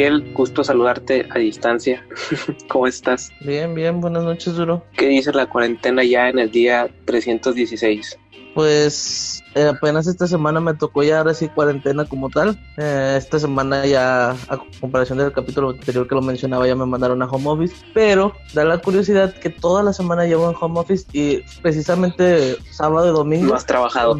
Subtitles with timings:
[0.00, 2.02] Miguel, gusto saludarte a distancia.
[2.70, 3.30] ¿Cómo estás?
[3.42, 4.82] Bien, bien, buenas noches, Duro.
[4.96, 8.18] ¿Qué dice la cuarentena ya en el día 316?
[8.54, 12.58] Pues eh, apenas esta semana me tocó ya ahora sí cuarentena como tal.
[12.76, 17.22] Eh, esta semana ya, a comparación del capítulo anterior que lo mencionaba, ya me mandaron
[17.22, 17.74] a home office.
[17.92, 23.10] Pero da la curiosidad que toda la semana llevo en home office y precisamente sábado
[23.10, 23.48] y domingo.
[23.48, 24.16] No has trabajado.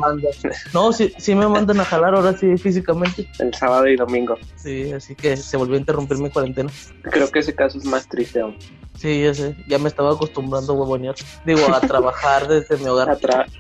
[0.75, 3.29] No, sí, sí me mandan a jalar ahora sí físicamente.
[3.39, 4.37] El sábado y domingo.
[4.57, 6.71] Sí, así que se volvió a interrumpir mi cuarentena.
[7.03, 8.57] Creo que ese caso es más triste aún.
[9.01, 11.15] Sí, ya sé, ya me estaba acostumbrando a huevonear.
[11.47, 13.09] Digo, a trabajar desde mi hogar.
[13.09, 13.17] A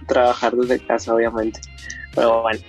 [0.06, 1.59] trabajar desde casa, obviamente.
[2.14, 2.60] Pero bueno,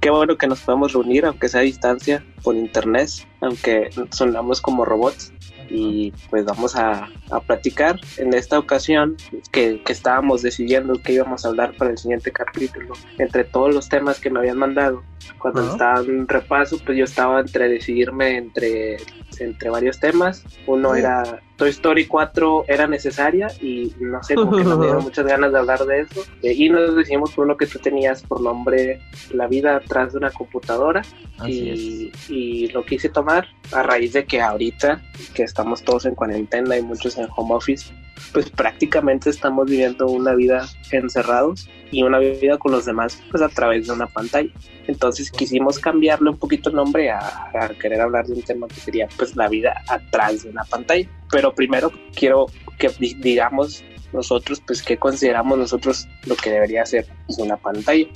[0.00, 4.84] qué bueno que nos podemos reunir, aunque sea a distancia, por internet, aunque sonamos como
[4.84, 5.32] robots.
[5.68, 9.16] Y pues vamos a, a platicar en esta ocasión
[9.50, 13.88] que, que, estábamos decidiendo que íbamos a hablar para el siguiente capítulo entre todos los
[13.88, 15.02] temas que me habían mandado.
[15.38, 18.98] Cuando estaba en repaso pues yo estaba entre decidirme entre
[19.40, 20.44] entre varios temas.
[20.68, 25.26] Uno era Toy Story 4 era necesaria y no sé, como que me dieron muchas
[25.26, 26.24] ganas de hablar de eso.
[26.42, 29.00] Eh, y nos decidimos por uno que tú tenías por nombre
[29.32, 31.02] La vida atrás de una computadora.
[31.46, 35.02] Y, y, lo quise tomar a raíz de que ahorita,
[35.34, 37.92] que estamos todos en cuarentena y muchos en home office,
[38.32, 43.48] pues prácticamente estamos viviendo una vida encerrados y una vida con los demás pues a
[43.48, 44.50] través de una pantalla.
[44.86, 48.76] Entonces quisimos cambiarle un poquito el nombre a, a, querer hablar de un tema que
[48.76, 51.08] sería pues la vida atrás de una pantalla.
[51.30, 52.46] Pero primero quiero
[52.78, 58.06] que digamos nosotros pues qué consideramos nosotros lo que debería ser pues, una pantalla.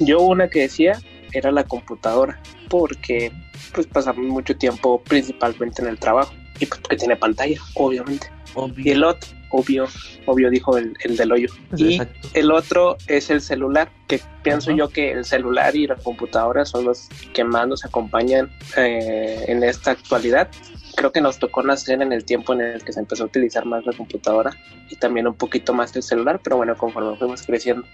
[0.00, 1.00] Yo una que decía
[1.32, 3.32] era la computadora porque
[3.74, 8.30] pues pasamos mucho tiempo principalmente en el trabajo y pues que tiene pantalla, obviamente.
[8.54, 8.84] Obvio.
[8.84, 9.86] Y el otro, obvio,
[10.26, 11.48] obvio dijo el, el del hoyo.
[11.76, 12.00] Y
[12.34, 16.84] el otro es el celular, que pienso yo que el celular y la computadora son
[16.84, 20.48] los que más nos acompañan eh, en esta actualidad.
[20.96, 23.64] Creo que nos tocó nacer en el tiempo en el que se empezó a utilizar
[23.66, 24.52] más la computadora
[24.88, 27.86] y también un poquito más el celular, pero bueno, conforme fuimos creciendo.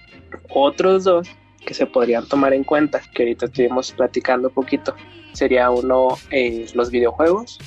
[0.50, 1.28] Otros dos
[1.64, 4.94] que se podrían tomar en cuenta, que ahorita estuvimos platicando un poquito,
[5.32, 7.58] sería uno eh, los videojuegos,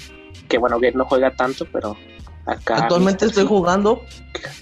[0.47, 1.95] que bueno, que no juega tanto, pero
[2.45, 2.83] acá...
[2.83, 4.01] Actualmente estoy jugando.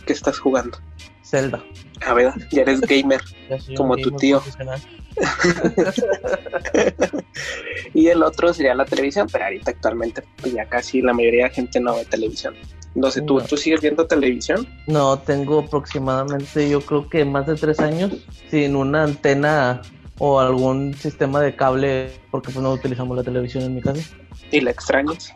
[0.06, 0.78] ¿Qué, estás jugando?
[1.24, 1.64] Zelda.
[2.06, 3.22] A ver, ya eres gamer,
[3.78, 4.42] como tu tío.
[7.94, 11.50] y el otro sería la televisión, pero ahorita actualmente pues ya casi la mayoría de
[11.50, 12.56] la gente no ve televisión.
[12.94, 14.68] No sé, ¿tú, ¿tú sigues viendo televisión?
[14.88, 18.12] No, tengo aproximadamente yo creo que más de tres años
[18.50, 19.82] sin una antena
[20.18, 24.02] o algún sistema de cable porque pues no utilizamos la televisión en mi casa.
[24.52, 25.34] ¿Y la extrañas?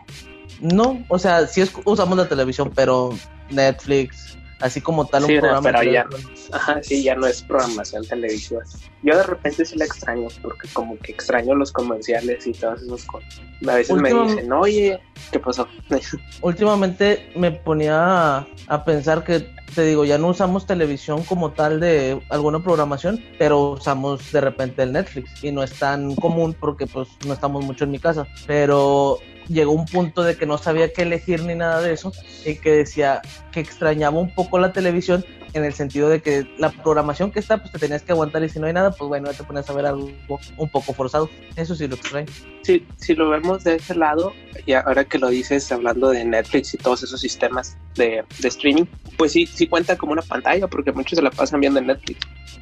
[0.61, 3.11] No, o sea, sí usamos la televisión, pero
[3.49, 5.71] Netflix, así como tal un sí, programa.
[5.71, 6.07] Pero ya,
[6.51, 8.61] ajá, sí, ya no es programación televisiva.
[9.03, 13.03] Yo de repente sí la extraño, porque como que extraño los comerciales y todas esas
[13.05, 13.41] cosas.
[13.67, 14.99] A veces me dicen, oye,
[15.31, 15.67] ¿qué pasó?
[16.41, 21.79] Últimamente me ponía a, a pensar que te digo, ya no usamos televisión como tal
[21.79, 26.87] de alguna programación, pero usamos de repente el Netflix y no es tan común porque
[26.87, 30.91] pues no estamos mucho en mi casa, pero llegó un punto de que no sabía
[30.91, 32.11] qué elegir ni nada de eso
[32.45, 36.69] y que decía que extrañaba un poco la televisión en el sentido de que la
[36.69, 39.31] programación que está, pues te tenías que aguantar y si no hay nada, pues bueno,
[39.31, 40.11] ya te pones a ver algo
[40.57, 41.29] un poco forzado.
[41.55, 42.27] Eso sí lo extraño.
[42.63, 44.33] Sí, si lo vemos de ese lado,
[44.65, 48.85] y ahora que lo dices hablando de Netflix y todos esos sistemas de, de streaming,
[49.17, 52.19] pues sí, sí cuenta como una pantalla porque muchos se la pasan viendo en Netflix.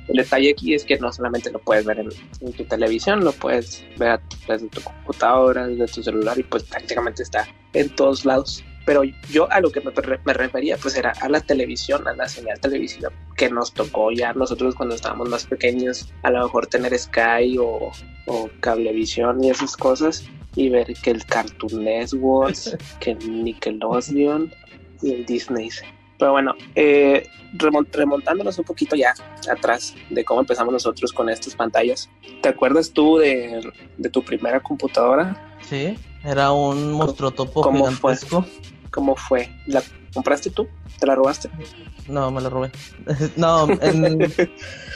[0.08, 2.10] El detalle aquí es que no solamente lo puedes ver en,
[2.42, 7.24] en tu televisión, lo puedes ver desde tu computadora, desde tu celular y pues prácticamente
[7.24, 9.92] está en todos lados pero yo a lo que me,
[10.26, 14.34] me, refería pues era a la televisión, a la señal televisiva que nos tocó ya
[14.34, 17.92] nosotros cuando estábamos más pequeños, a lo mejor tener Sky o,
[18.28, 20.26] o Cablevisión y esas cosas
[20.56, 22.56] y ver que el Cartoon Network,
[23.00, 24.54] que el Nickelodeon
[25.02, 25.70] y el Disney.
[26.20, 29.14] Pero bueno, eh, remontándonos un poquito ya
[29.52, 32.10] atrás de cómo empezamos nosotros con estas pantallas,
[32.42, 35.58] ¿te acuerdas tú de, de tu primera computadora?
[35.62, 38.44] Sí, era un monstruo topo ¿Cómo gigantesco.
[38.44, 38.73] Fue?
[38.94, 39.50] ¿Cómo fue?
[39.66, 39.82] ¿La
[40.14, 40.68] compraste tú?
[41.00, 41.50] ¿Te la robaste?
[42.08, 42.72] No, me la robé.
[43.36, 44.20] no, en,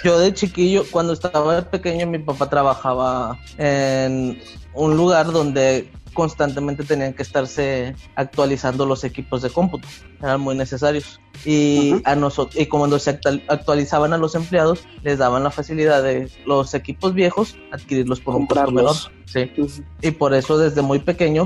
[0.03, 4.39] yo de chiquillo, cuando estaba pequeño, mi papá trabajaba en
[4.75, 9.87] un lugar donde constantemente tenían que estarse actualizando los equipos de cómputo,
[10.21, 11.19] eran muy necesarios.
[11.45, 12.01] Y, uh -huh.
[12.05, 16.73] a nosotros, y cuando se actualizaban a los empleados, les daban la facilidad de los
[16.73, 18.95] equipos viejos adquirirlos por un costo menor.
[19.25, 19.51] Sí.
[19.57, 19.83] Uh -huh.
[20.01, 21.45] Y por eso desde muy pequeño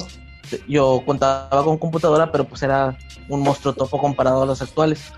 [0.68, 2.98] yo contaba con computadora, pero pues era
[3.30, 5.14] un monstruo topo comparado a los actuales.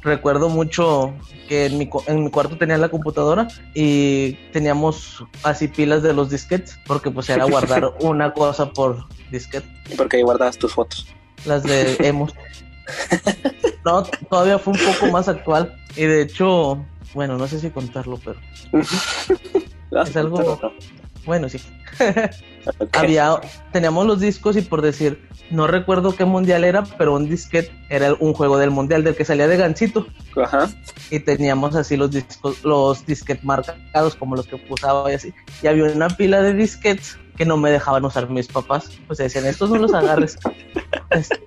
[0.00, 1.12] recuerdo mucho
[1.48, 6.30] que en mi, en mi cuarto tenía la computadora y teníamos así pilas de los
[6.30, 9.68] disquetes, porque pues era guardar una cosa por disquete.
[9.96, 11.06] Porque ahí guardabas tus fotos.
[11.44, 12.34] Las de emos.
[13.84, 15.74] no, todavía fue un poco más actual.
[15.96, 16.84] Y de hecho,
[17.14, 18.38] bueno, no sé si contarlo, pero.
[20.02, 20.60] es algo.
[21.28, 21.60] Bueno, sí.
[22.94, 23.38] Había,
[23.70, 28.14] teníamos los discos y por decir, no recuerdo qué mundial era, pero un disquete era
[28.14, 30.06] un juego del mundial del que salía de Gancito.
[30.42, 30.70] Ajá.
[31.10, 35.34] Y teníamos así los discos, los disquetes marcados como los que usaba y así.
[35.62, 38.90] Y había una pila de disquetes que no me dejaban usar mis papás.
[39.06, 40.38] Pues decían, estos no los agarres.
[41.10, 41.40] Este,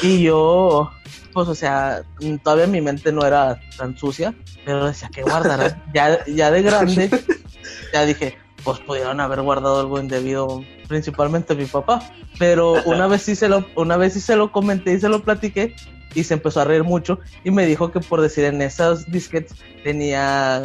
[0.00, 0.90] y yo,
[1.34, 2.02] pues, o sea,
[2.42, 4.34] todavía mi mente no era tan sucia,
[4.64, 5.82] pero decía que guardar.
[5.92, 7.10] ya, ya de grande,
[7.92, 12.02] ya dije, pues pudieron haber guardado algo indebido, principalmente mi papá.
[12.38, 15.22] Pero una vez sí se lo, una vez sí se lo comenté y se lo
[15.22, 15.74] platiqué
[16.14, 19.56] y se empezó a reír mucho y me dijo que por decir en esas disquetes
[19.82, 20.62] tenía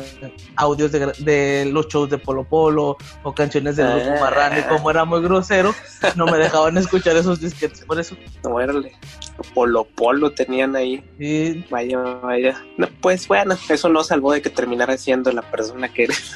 [0.56, 4.18] audios de, los shows de Polo Polo o canciones de ah.
[4.20, 5.74] Marrano y como era muy grosero
[6.16, 8.58] no me dejaban escuchar esos disquetes por eso no
[9.54, 11.66] Polo Polo tenían ahí sí.
[11.70, 16.06] vaya vaya no, pues bueno eso no salvó de que terminara siendo la persona que
[16.06, 16.36] eres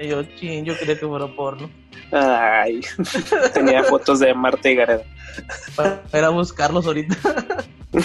[0.00, 1.70] yo, ching, yo quería que fuera porno.
[2.12, 2.80] Ay,
[3.54, 5.04] tenía fotos de Marta y Gareda.
[6.10, 7.16] Para, buscarlos ahorita.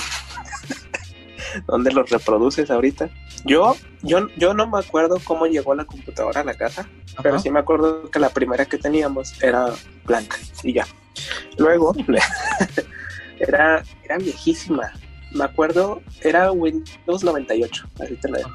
[1.68, 3.10] ¿Dónde los reproduces ahorita?
[3.45, 6.88] Yo, yo, yo no me acuerdo cómo llegó la computadora a la casa,
[7.24, 9.74] pero sí me acuerdo que la primera que teníamos era
[10.06, 10.86] blanca y ya.
[11.57, 11.95] Luego
[13.39, 14.92] era, era viejísima
[15.35, 18.49] me acuerdo, era Windows 98, así te lo digo.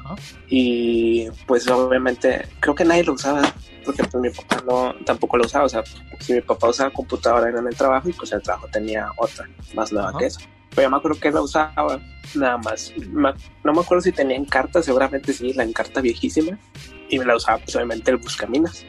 [0.49, 3.41] Y pues obviamente creo que nadie lo usaba,
[3.85, 5.65] porque pues mi papá no, tampoco lo usaba.
[5.65, 5.83] O sea,
[6.19, 9.91] si mi papá usaba computadora en el trabajo y pues el trabajo tenía otra, más
[9.91, 10.39] nueva que eso.
[10.71, 11.99] Pero yo me acuerdo que la usaba
[12.33, 12.93] nada más.
[12.97, 16.57] no me acuerdo si tenía en carta, seguramente sí, la encarta viejísima.
[17.09, 18.85] Y me la usaba pues obviamente el Buscaminas.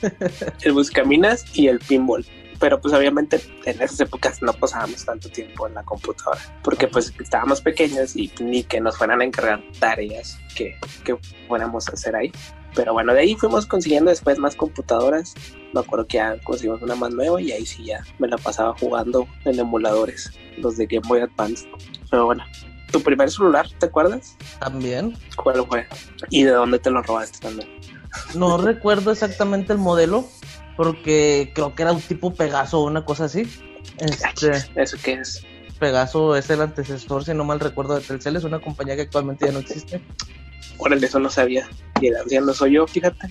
[0.62, 2.24] el Buscaminas y el Pinball
[2.58, 7.12] pero pues obviamente en esas épocas no pasábamos tanto tiempo en la computadora, porque pues
[7.20, 11.16] estábamos pequeños y ni que nos fueran a encargar tareas que, que
[11.48, 12.32] fuéramos a hacer ahí.
[12.74, 15.34] Pero bueno, de ahí fuimos consiguiendo después más computadoras.
[15.72, 18.74] Me acuerdo que ya conseguimos una más nueva y ahí sí ya me la pasaba
[18.78, 21.68] jugando en emuladores, los de Game Boy Advance.
[22.10, 22.44] Pero bueno,
[22.90, 24.36] ¿tu primer celular, te acuerdas?
[24.58, 25.16] También.
[25.36, 25.86] ¿Cuál fue?
[26.30, 27.68] ¿Y de dónde te lo robaste también?
[28.34, 30.28] No recuerdo exactamente el modelo,
[30.76, 33.42] porque creo que era un tipo Pegaso o una cosa así.
[33.98, 35.44] Este, ¿Eso qué es?
[35.78, 39.46] Pegaso es el antecesor, si no mal recuerdo, de Telcel, es una compañía que actualmente
[39.46, 40.00] ya no existe.
[40.78, 41.68] Órale, eso no sabía.
[42.00, 43.30] Y el anciano soy yo, fíjate.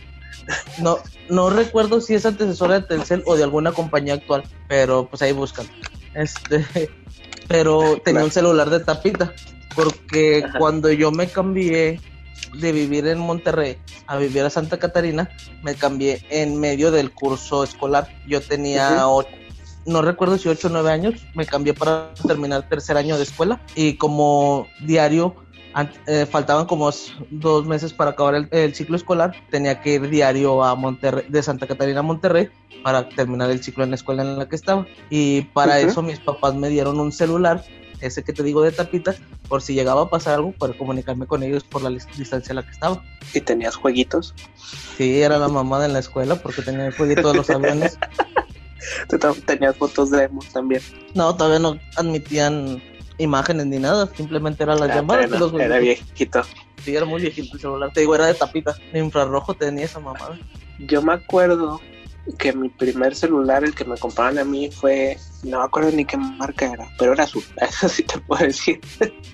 [0.79, 0.97] No,
[1.29, 5.31] no recuerdo si es antecesora de Telcel o de alguna compañía actual, pero pues ahí
[5.31, 5.65] buscan.
[6.13, 6.89] Este,
[7.47, 9.33] pero tenía un celular de tapita,
[9.75, 11.99] porque cuando yo me cambié
[12.53, 13.77] de vivir en Monterrey
[14.07, 15.29] a vivir a Santa Catarina,
[15.63, 18.07] me cambié en medio del curso escolar.
[18.27, 19.03] Yo tenía,
[19.85, 23.61] no recuerdo si 8 o 9 años, me cambié para terminar tercer año de escuela
[23.75, 25.35] y como diario
[26.05, 26.91] eh, faltaban como
[27.31, 31.65] dos meses para acabar el, ciclo escolar, tenía que ir diario a Monterrey, de Santa
[31.65, 32.49] Catarina a Monterrey
[32.83, 34.85] para terminar el ciclo en la escuela en la que estaba.
[35.09, 37.63] Y para eso mis papás me dieron un celular
[38.05, 39.15] ese que te digo de tapita,
[39.47, 42.63] por si llegaba a pasar algo, para comunicarme con ellos por la distancia en la
[42.63, 43.03] que estaba.
[43.33, 44.33] ¿Y tenías jueguitos?
[44.97, 47.97] Sí, era la mamada en la escuela porque tenía el jueguito de los aviones.
[49.45, 50.81] ¿Tenías fotos de emo también?
[51.13, 52.81] No, todavía no admitían
[53.17, 56.43] imágenes ni nada, simplemente eran las ah, llamadas de los Era viejito.
[56.83, 59.99] Sí, era muy viejito el celular, te digo, era de tapita, de infrarrojo tenía esa
[59.99, 60.37] mamada.
[60.79, 61.79] Yo me acuerdo
[62.37, 66.05] que mi primer celular, el que me compraron a mí, fue, no me acuerdo ni
[66.05, 68.79] qué marca era, pero era azul, eso sí te puedo decir.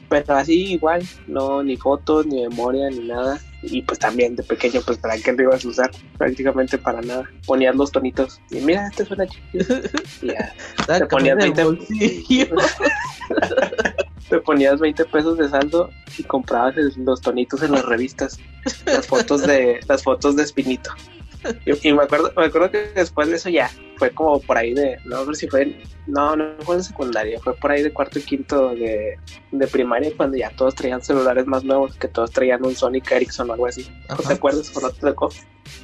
[0.10, 3.40] pero así igual, no, ni fotos, ni memoria, ni nada.
[3.62, 7.30] Y pues también de pequeño, pues para qué lo ibas a usar, prácticamente para nada.
[7.46, 9.82] Ponías los tonitos y mira, este suena chido.
[10.22, 10.54] Ya,
[11.00, 11.66] te ponías 20
[14.30, 18.40] te ponías 20 pesos de saldo y comprabas los tonitos en las revistas,
[18.86, 20.92] las fotos de las fotos de Espinito.
[21.66, 23.70] Y, me acuerdo, me acuerdo que después de eso ya
[24.00, 25.78] fue como por ahí de, no sé si fue,
[26.08, 29.20] no, no fue en secundaria, fue por ahí de cuarto y quinto de,
[29.52, 33.50] de primaria cuando ya todos traían celulares más nuevos, que todos traían un Sonic Ericsson
[33.50, 33.88] o algo así.
[34.08, 35.30] ¿No te acuerdas o no te tocó?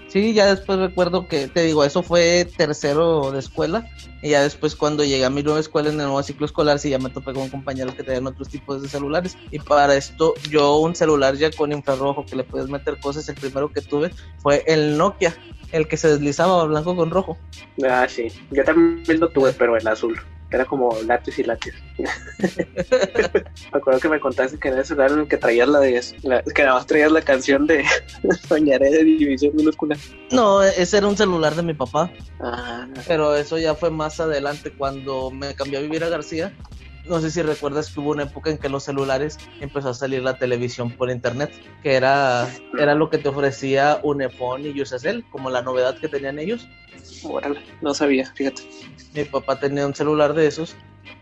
[0.08, 3.86] Sí, ya después recuerdo que, te digo, eso fue tercero de escuela.
[4.24, 6.90] Y ya después cuando llegué a mi nueva escuela en el nuevo ciclo escolar, sí
[6.90, 9.38] ya me topé con compañeros que tenían otros tipos de celulares.
[9.52, 13.36] Y para esto, yo un celular ya con infrarrojo que le puedes meter cosas, el
[13.36, 15.36] primero que tuve fue el Nokia,
[15.72, 17.38] el que se deslizaba blanco con rojo.
[17.88, 18.28] Ah, sí.
[18.52, 20.20] Yo también lo tuve, pero en azul.
[20.52, 21.74] era como lápiz y lápiz.
[21.98, 26.02] me acuerdo que me contaste que en ese celular en el que traías la de
[26.24, 27.84] la, que nada más traías la canción de
[28.48, 29.98] Soñaré de división minúscula.
[30.32, 32.12] No, ese era un celular de mi papá.
[32.40, 36.54] Ah, Pero eso ya fue más adelante cuando me cambié a vivir a García.
[37.08, 40.24] No sé si recuerdas que hubo una época en que los celulares empezó a salir
[40.24, 41.52] la televisión por internet,
[41.84, 46.40] que era, era lo que te ofrecía Unifone y Usacell, como la novedad que tenían
[46.40, 46.68] ellos.
[47.24, 48.64] órale, no sabía, fíjate.
[49.14, 50.76] Mi papá tenía un celular de esos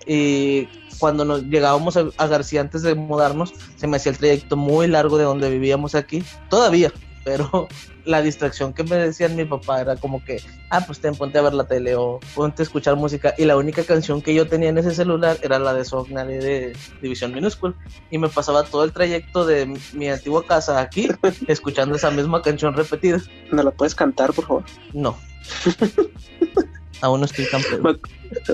[0.06, 0.68] y
[1.00, 4.88] cuando nos llegábamos a, a García antes de mudarnos, se me hacía el trayecto muy
[4.88, 6.92] largo de donde vivíamos aquí, todavía,
[7.24, 7.68] pero
[8.06, 11.42] la distracción que me decían mi papá era como que, ah, pues ten, ponte a
[11.42, 13.34] ver la tele o ponte a escuchar música.
[13.38, 16.78] Y la única canción que yo tenía en ese celular era la de Sognare de
[17.02, 17.74] División Minúscula.
[18.12, 21.10] Y me pasaba todo el trayecto de mi- mi antigua casa aquí
[21.48, 23.22] escuchando esa misma canción repetida.
[23.52, 24.64] ¿No la puedes cantar, por favor?
[24.94, 25.18] No.
[27.04, 27.84] Aún no estoy pedo.
[27.84, 27.98] Me,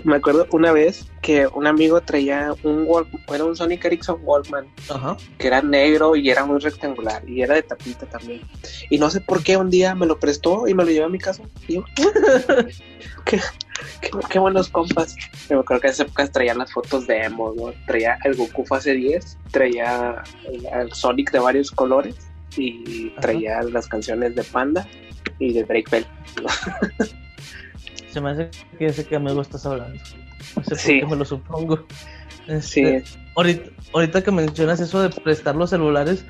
[0.04, 4.66] me acuerdo una vez que un amigo traía un Walkman, era un Sonic Ericsson Walkman,
[4.90, 5.16] Ajá.
[5.38, 8.42] que era negro y era muy rectangular y era de tapita también.
[8.90, 11.10] Y no sé por qué un día me lo prestó y me lo llevé a
[11.10, 11.44] mi casa.
[11.68, 11.84] Y yo,
[13.26, 13.40] qué,
[14.02, 15.16] qué, qué buenos compas.
[15.48, 17.72] Me acuerdo que en esas épocas traía las fotos de emo, ¿no?
[17.86, 22.16] Traía el Goku fase 10, traía el, el Sonic de varios colores
[22.58, 23.22] y Ajá.
[23.22, 24.88] traía las canciones de Panda
[25.38, 26.08] y de Drake Bell.
[28.12, 30.00] Se me hace que ese que amigo estás hablando.
[30.56, 31.00] No sé Sí.
[31.00, 31.86] por qué me lo supongo.
[32.62, 33.04] Sí, Este,
[33.36, 36.26] ahorita, ahorita que mencionas eso de prestar los celulares,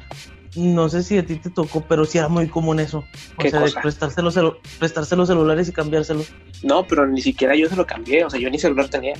[0.56, 3.00] no sé si a ti te tocó, pero sí era muy común eso.
[3.38, 3.76] O ¿Qué sea, cosa?
[3.76, 4.38] de prestarse los,
[4.80, 6.32] prestarse los celulares y cambiárselos.
[6.64, 9.16] no, pero ni siquiera yo se lo cambié, o sea, yo ni celular tenía.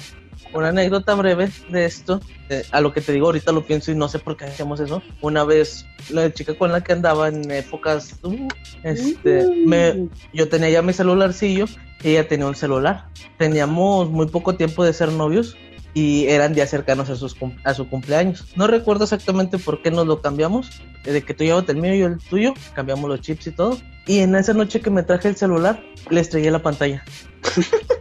[0.54, 3.96] Una anécdota breve de esto, eh, a lo que te digo ahorita lo pienso y
[3.96, 5.04] no sé por qué hacíamos eso.
[5.22, 8.48] Una vez, la chica con la que andaba en épocas, uh,
[8.84, 11.66] este, me, yo tenía ya mi celularcillo
[12.04, 13.10] y ella tenía un celular.
[13.38, 15.56] Teníamos muy poco tiempo de ser novios
[15.94, 18.46] y eran días cercanos a, sus, a su cumpleaños.
[18.56, 20.70] No recuerdo exactamente por qué nos lo cambiamos,
[21.04, 23.78] de que tú llevas el mío y el tuyo, cambiamos los chips y todo.
[24.06, 27.04] Y en esa noche que me traje el celular, le estrellé la pantalla.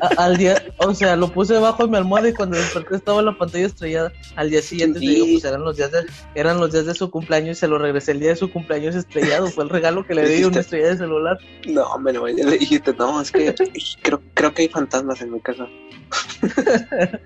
[0.00, 3.22] A- al día, o sea, lo puse debajo de mi almohada y cuando desperté estaba
[3.22, 4.12] la pantalla estrellada.
[4.36, 7.10] Al día siguiente te digo, pues eran los días de, eran los días de su
[7.10, 9.48] cumpleaños y se lo regresé el día de su cumpleaños estrellado.
[9.48, 11.38] Fue el regalo que le di, una estrella de celular.
[11.66, 13.54] No, me lo le dijiste, no, es que
[14.02, 15.66] creo, creo que hay fantasmas en mi casa.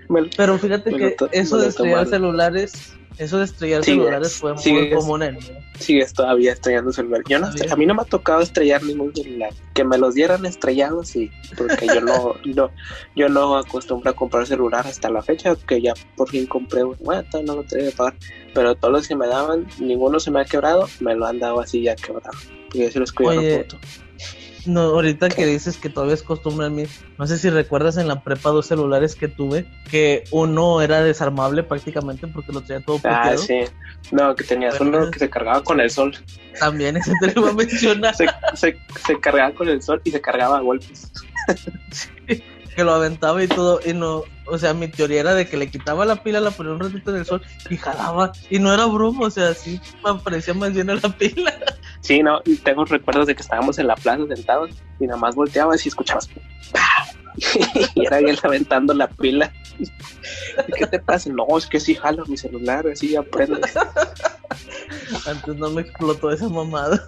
[0.08, 4.90] Me Pero fíjate Me que eso de estrellar celulares, eso de estrellar celulares fue muy
[4.90, 5.38] común en
[5.78, 7.22] sigues todavía estrellando celular.
[7.28, 9.52] Yo no, a mí no me ha tocado estrellar ningún celular.
[9.74, 12.70] Que me los dieran estrellados, sí, porque yo no, no,
[13.16, 16.96] yo no acostumbro a comprar celular hasta la fecha, que ya por fin compré uno.
[17.00, 18.14] Bueno, no lo tengo que pagar,
[18.54, 21.60] pero todos los que me daban, ninguno se me ha quebrado, me lo han dado
[21.60, 22.36] así ya quebrado.
[22.72, 23.78] Y yo sí los cuido Oye, foto.
[24.66, 26.84] No, ahorita que dices que todavía es costumbre en mí,
[27.18, 31.62] no sé si recuerdas en la prepa dos celulares que tuve, que uno era desarmable
[31.62, 33.38] prácticamente porque lo traía todo Ah, puteado.
[33.38, 33.60] sí.
[34.12, 36.16] No, que tenías Bueno, uno que se cargaba con el sol.
[36.58, 38.76] También ese te lo iba a mencionar, Se, se,
[39.06, 41.10] se cargaba con el sol y se cargaba a golpes.
[42.80, 45.70] que lo aventaba y todo, y no, o sea, mi teoría era de que le
[45.70, 48.86] quitaba la pila, la ponía un ratito en el sol y jalaba, y no era
[48.86, 51.52] broma, o sea, sí me parecía más llena la pila.
[52.00, 55.34] Sí, no, y tengo recuerdos de que estábamos en la plaza sentados y nada más
[55.34, 56.30] volteabas y escuchabas.
[57.94, 59.52] y era él aventando la pila.
[59.78, 61.28] ¿Y ¿Qué te pasa?
[61.28, 63.76] No, es que sí jalo mi celular, así aprendes.
[65.26, 67.04] Antes no me explotó esa mamada.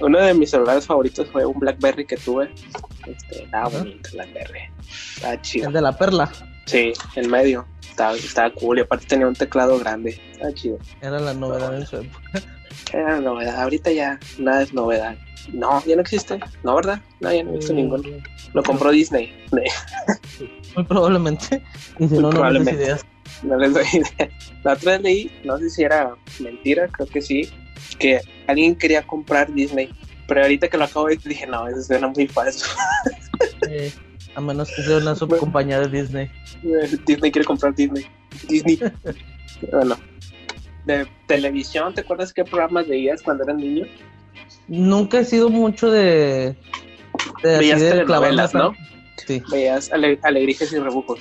[0.00, 2.50] Uno de mis celulares favoritos fue un Blackberry que tuve.
[3.06, 4.60] Este, estaba bonito el Blackberry.
[5.16, 5.68] Estaba chido.
[5.68, 6.30] El de la perla,
[6.66, 7.66] Sí, en medio.
[7.88, 10.20] Estaba, estaba cool y aparte tenía un teclado grande.
[10.32, 10.78] Estaba chido.
[11.00, 12.22] era la novedad en su época.
[12.92, 13.60] Era novedad.
[13.60, 15.16] Ahorita ya nada es novedad.
[15.52, 16.38] No, ya no existe.
[16.62, 17.00] No, ¿verdad?
[17.20, 18.04] No, ya no he visto ninguno.
[18.54, 19.32] Lo compró Disney.
[20.76, 21.62] Muy probablemente.
[21.98, 22.74] Y si no, no me des Probablemente.
[22.74, 23.06] ideas.
[23.42, 24.30] No les doy idea.
[24.62, 27.50] La otra vez leí, no sé si era mentira, creo que sí,
[27.98, 29.90] que alguien quería comprar Disney.
[30.28, 32.66] Pero ahorita que lo acabo de dije, no, eso suena muy falso.
[33.68, 33.92] Eh,
[34.34, 36.30] a menos que sea una subcompañía de Disney.
[37.06, 38.04] Disney quiere comprar Disney.
[38.48, 38.78] Disney.
[39.72, 39.96] bueno.
[40.84, 43.86] De televisión, ¿te acuerdas qué programas veías cuando eras niño?
[44.66, 46.56] Nunca he sido mucho de.
[47.42, 48.74] de Veías de telenovelas, ¿no?
[49.26, 49.40] Sí.
[49.50, 51.20] Veías ale- alegrijes y rebujos.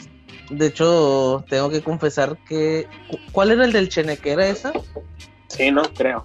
[0.49, 2.87] De hecho, tengo que confesar que.
[3.07, 4.31] cu- ¿Cuál era el del Cheneque?
[4.31, 4.73] ¿Era esa?
[5.57, 6.23] Sí, no, creo.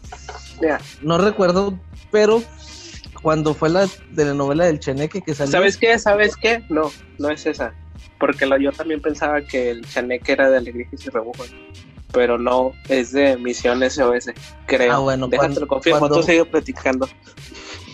[1.03, 1.79] No recuerdo,
[2.11, 2.43] pero
[3.23, 5.53] cuando fue la telenovela del Cheneque que salió.
[5.53, 5.99] ¿Sabes qué?
[5.99, 6.63] ¿Sabes qué?
[6.69, 7.75] No, no es esa.
[8.19, 11.53] Porque lo- yo también pensaba que el chaneque era de alegrijes y rebujos.
[12.13, 14.31] Pero no, es de Misión SOS,
[14.67, 14.93] creo.
[14.93, 17.09] Ah, bueno, Déjate cuando- lo confirmo, cuando- tú sigue platicando.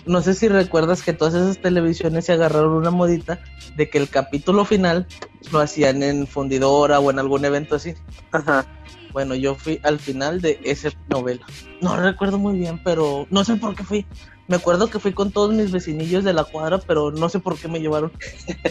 [0.05, 3.41] No sé si recuerdas que todas esas televisiones se agarraron una modita
[3.77, 5.07] de que el capítulo final
[5.53, 7.95] lo hacían en fundidora o en algún evento así.
[8.33, 8.67] Ajá.
[9.13, 11.45] Bueno, yo fui al final de esa novela.
[11.81, 14.07] No recuerdo muy bien, pero no sé por qué fui.
[14.49, 17.59] Me acuerdo que fui con todos mis vecinillos de la cuadra, pero no sé por
[17.59, 18.13] qué me llevaron.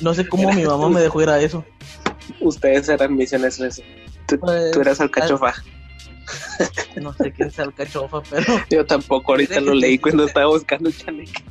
[0.01, 1.63] No sé cómo mi mamá me dejó ir a eso.
[2.39, 3.83] Ustedes eran misiones ese.
[4.27, 5.53] Tú, Pues, tú eras alcachofa.
[7.01, 10.91] No sé quién sea el cachofa, pero Yo tampoco, ahorita lo leí cuando estaba buscando
[10.91, 11.43] Chaneque.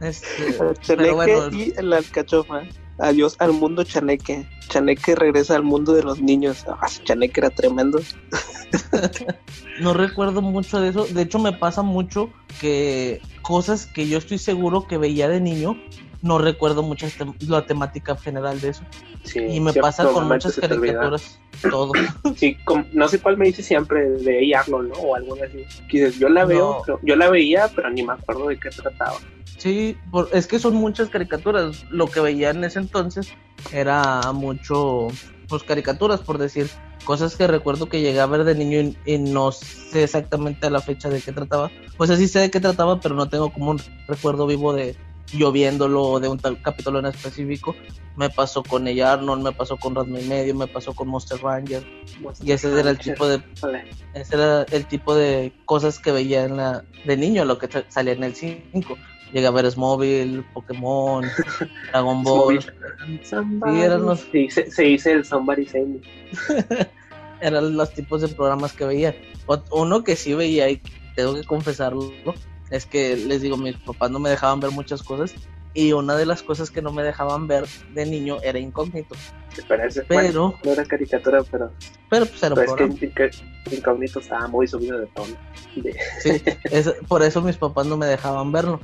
[0.00, 2.62] este, Chaneque pero bueno, y el alcachofa.
[2.98, 4.48] Adiós al mundo Chaneque.
[4.68, 6.64] Chaneque regresa al mundo de los niños.
[6.68, 8.00] Ah, Chaneque era tremendo.
[9.80, 11.06] no recuerdo mucho de eso.
[11.06, 15.76] De hecho, me pasa mucho que cosas que yo estoy seguro que veía de niño,
[16.22, 17.06] no recuerdo mucho
[17.46, 18.82] la temática general de eso.
[19.22, 21.92] Sí, Y me pasa con muchas caricaturas, todo.
[22.36, 24.60] Sí, com- no sé cuál me dice siempre de A.
[24.60, 24.98] Arnold, ¿no?
[25.00, 25.64] O alguna así.
[25.88, 26.98] Que dices, yo la veo, No.
[27.02, 29.16] yo la veía, pero ni me acuerdo de qué trataba.
[29.56, 31.84] Sí, por- es que son muchas caricaturas.
[31.90, 33.32] Lo que veía en ese entonces
[33.72, 35.08] era mucho,
[35.48, 36.68] pues caricaturas, por decir,
[37.04, 40.70] cosas que recuerdo que llegué a ver de niño y, y no sé exactamente a
[40.70, 41.70] la fecha de qué trataba.
[41.96, 44.94] Pues así sé de qué trataba, pero no tengo como un recuerdo vivo de
[45.32, 47.74] yo viéndolo de un tal capítulo en específico.
[48.16, 51.40] Me pasó con ella Arnold, me pasó con Radma y Medio, me pasó con Monster
[51.40, 51.84] Ranger.
[52.42, 53.40] Y ese era el tipo de
[54.14, 58.14] ese era el tipo de cosas que veía en la, de niño, lo que salía
[58.14, 58.96] en el 5.
[59.32, 61.24] Llegué a ver Smóvil, Pokémon,
[61.92, 62.58] Dragon Ball.
[63.22, 66.00] Somebody- eran los- Se dice, se dice el Somebody Save.
[67.40, 69.14] Eran los tipos de programas que veía.
[69.70, 70.82] Uno que sí veía y
[71.14, 72.10] tengo que confesarlo,
[72.70, 75.34] es que les digo, mis papás no me dejaban ver muchas cosas.
[75.74, 79.14] Y una de las cosas que no me dejaban ver de niño era incógnito.
[79.68, 81.70] Pero, ese- Pero- bueno, no era caricatura, pero,
[82.08, 82.98] Pero pues era pero es programa.
[82.98, 85.34] que, que Incógnito estaba muy subido de tono.
[85.76, 88.80] De- Sí, es- por eso mis papás no me dejaban verlo.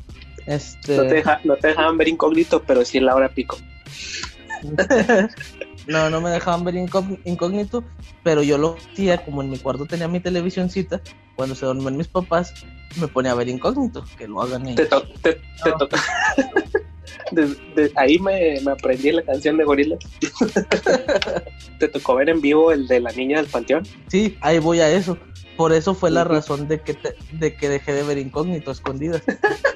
[0.46, 0.96] Este...
[0.96, 3.56] no, te deja- no te dejaban ver Incógnito, pero sí en la hora pico.
[5.86, 7.84] no, no me dejaban ver incógn- incógnito,
[8.22, 11.00] pero yo lo hacía, como en mi cuarto tenía mi televisioncita,
[11.36, 12.54] cuando se dormían mis papás,
[12.96, 14.76] me ponía a ver incógnito, que lo hagan ellos.
[14.76, 15.76] Te, to- te, te No.
[15.76, 16.02] toca.
[17.96, 19.98] Ahí me, me aprendí la canción de Gorilas.
[21.78, 23.86] te tocó ver en vivo el de la niña del panteón.
[24.08, 25.18] Sí, ahí voy a eso.
[25.56, 29.22] Por eso fue la razón de que, te- de que dejé de ver incógnito escondidas.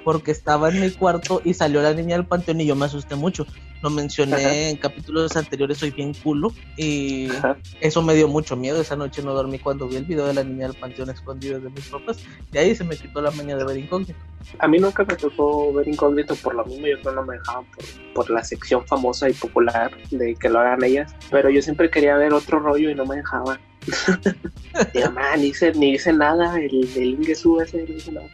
[0.05, 3.15] Porque estaba en mi cuarto y salió la niña del panteón y yo me asusté
[3.15, 3.47] mucho.
[3.83, 4.55] Lo mencioné Ajá.
[4.55, 6.53] en capítulos anteriores, soy bien culo.
[6.77, 7.57] Y Ajá.
[7.81, 8.81] eso me dio mucho miedo.
[8.81, 11.71] Esa noche no dormí cuando vi el video de la niña del panteón escondidas de
[11.71, 12.19] mis papás.
[12.51, 14.19] De ahí se me quitó la maña de ver incógnito.
[14.61, 17.85] A mí nunca me tocó ver Incógnito por lo mismo, yo no me dejaban por,
[18.15, 22.17] por la sección famosa y popular de que lo hagan ellas, pero yo siempre quería
[22.17, 23.59] ver otro rollo y no me dejaban.
[24.95, 28.29] Digo, man, ni hice, ni hice nada, el, el Ingesu ese no hice nada.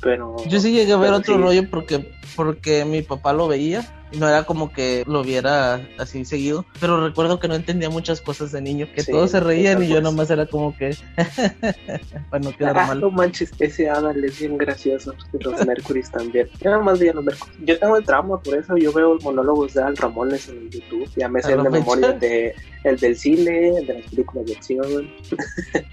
[0.00, 1.40] Pero Yo sí llegué a ver otro sí.
[1.40, 3.86] rollo porque, porque mi papá lo veía.
[4.12, 8.52] No era como que lo viera así seguido, pero recuerdo que no entendía muchas cosas
[8.52, 10.96] de niño, que Sí, todos se reían y yo nomás era como que
[12.30, 13.00] para no quedar Ah, mal.
[13.00, 15.14] no manches, ese Adal es bien gracioso.
[15.40, 16.48] Los Mercurys también.
[16.62, 17.54] Yo nada más veía los Mercurys.
[17.64, 21.08] Yo tengo el trauma, por eso yo veo monólogos de Al Ramones en YouTube.
[21.16, 25.10] Ya me sé de memoria de, el del cine, el de las películas de acción.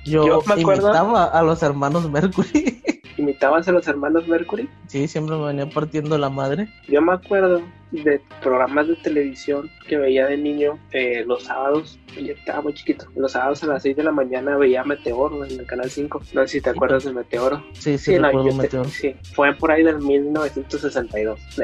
[0.05, 2.81] Yo, yo me acuerdo- a los hermanos Mercury.
[3.17, 4.67] Imitabas a los hermanos Mercury.
[4.87, 6.67] sí, siempre me venía partiendo la madre.
[6.87, 11.99] Yo me acuerdo de programas de televisión que veía de niño eh, los sábados.
[12.15, 13.05] Yo estaba muy chiquito.
[13.15, 16.21] Los sábados a las 6 de la mañana veía Meteoro en el canal 5.
[16.33, 17.63] No sé si te acuerdas de Meteoro.
[17.73, 18.89] Sí, sí, no, recuerdo yo te- Meteoro.
[18.89, 21.39] sí, fue por ahí del 1962.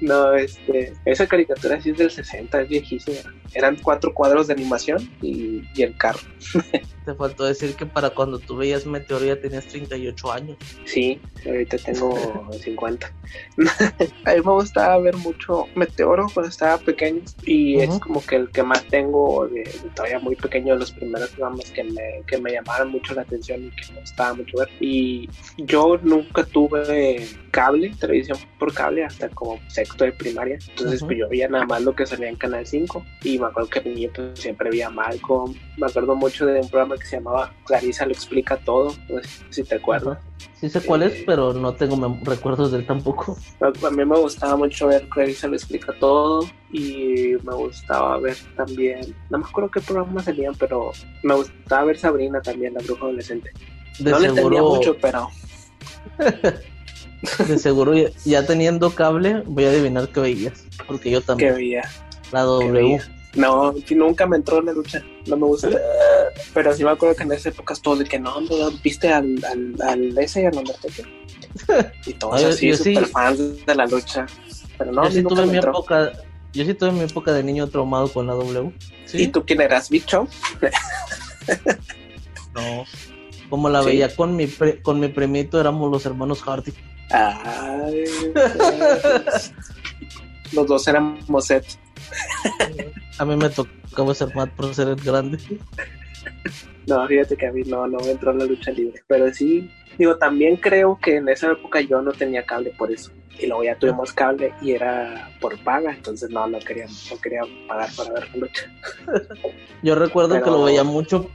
[0.00, 3.18] No, este, esa caricatura sí es del 60, es viejísima.
[3.54, 6.20] Eran cuatro cuadros de animación y, y el carro.
[7.04, 10.56] Te faltó decir que para cuando tú veías Meteoro ya tenías 38 años.
[10.84, 13.12] Sí, ahorita tengo 50.
[14.24, 17.92] A mí me gustaba ver mucho Meteoro cuando estaba pequeño y Ujú.
[17.92, 21.30] es como que el que más tengo de, de todavía muy pequeño de los primeros
[21.30, 24.68] programas que me, que me llamaron mucho la atención y que me gustaba mucho ver.
[24.80, 30.58] Y yo nunca tuve cable, televisión por cable hasta como sexto de primaria.
[30.68, 31.08] Entonces Ujú.
[31.08, 33.80] pues yo veía nada más lo que salía en Canal 5 y me acuerdo que
[33.80, 35.54] de niño pues, siempre veía Malcolm.
[35.76, 38.94] Me acuerdo mucho de un programa que se llamaba Clarisa lo explica todo.
[39.08, 40.18] No sé si te acuerdas.
[40.60, 43.36] Sí sé cuál es, Eh, pero no tengo recuerdos de él tampoco.
[43.60, 49.14] A mí me gustaba mucho ver Clarissa lo explica todo y me gustaba ver también,
[49.28, 50.92] no me acuerdo qué programas salían, pero
[51.24, 53.50] me gustaba ver Sabrina también, la bruja adolescente.
[53.98, 55.28] De no le entendía seguro, mucho, pero
[57.48, 60.64] de seguro ya, ya teniendo cable, voy a adivinar qué veías.
[60.86, 61.54] Porque yo también.
[61.54, 61.82] veía.
[62.32, 63.00] La W.
[63.34, 65.68] No, nunca me entró en la lucha, no me gusta.
[66.52, 69.42] Pero sí me acuerdo que en esas épocas todo de que no, no, viste al,
[69.44, 71.06] al, al ese, al Undertaker.
[72.06, 73.12] Y todos Ah, yo- así, super sí.
[73.12, 74.26] fans de la lucha.
[74.78, 75.70] Pero no, yo, sí tuve mi entró.
[75.70, 76.12] época,
[76.52, 78.72] yo sí tuve mi época de niño traumado con la W.
[79.14, 80.28] ¿Y tú quién eras, bicho?
[82.54, 82.84] No.
[83.48, 83.86] Como la Sí.
[83.88, 86.72] veía con mi, pri- con mi primito, éramos los hermanos Hardy.
[87.10, 88.04] Ay.
[90.52, 91.64] Los dos éramos set.
[93.22, 95.38] A mí me tocaba ser Matt por ser el grande.
[96.88, 99.00] No, fíjate que a mí no, no me entró la lucha libre.
[99.06, 103.12] Pero sí, digo, también creo que en esa época yo no tenía cable por eso.
[103.38, 107.42] Y luego ya tuvimos cable y era por paga, entonces no, no quería, no quería
[107.68, 108.62] pagar para ver la lucha.
[109.84, 111.30] Yo recuerdo Pero- que lo veía mucho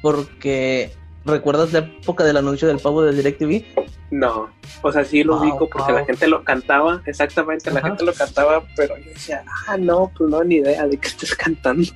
[0.00, 0.92] porque.
[1.24, 3.64] ¿Recuerdas la época del anuncio del pavo de DirecTV?
[4.10, 4.50] No,
[4.82, 8.12] o sea, sí lo Wow, ubico porque la gente lo cantaba, exactamente, la gente lo
[8.12, 11.88] cantaba, pero yo decía, ah, no, pues no, ni idea de qué estás cantando.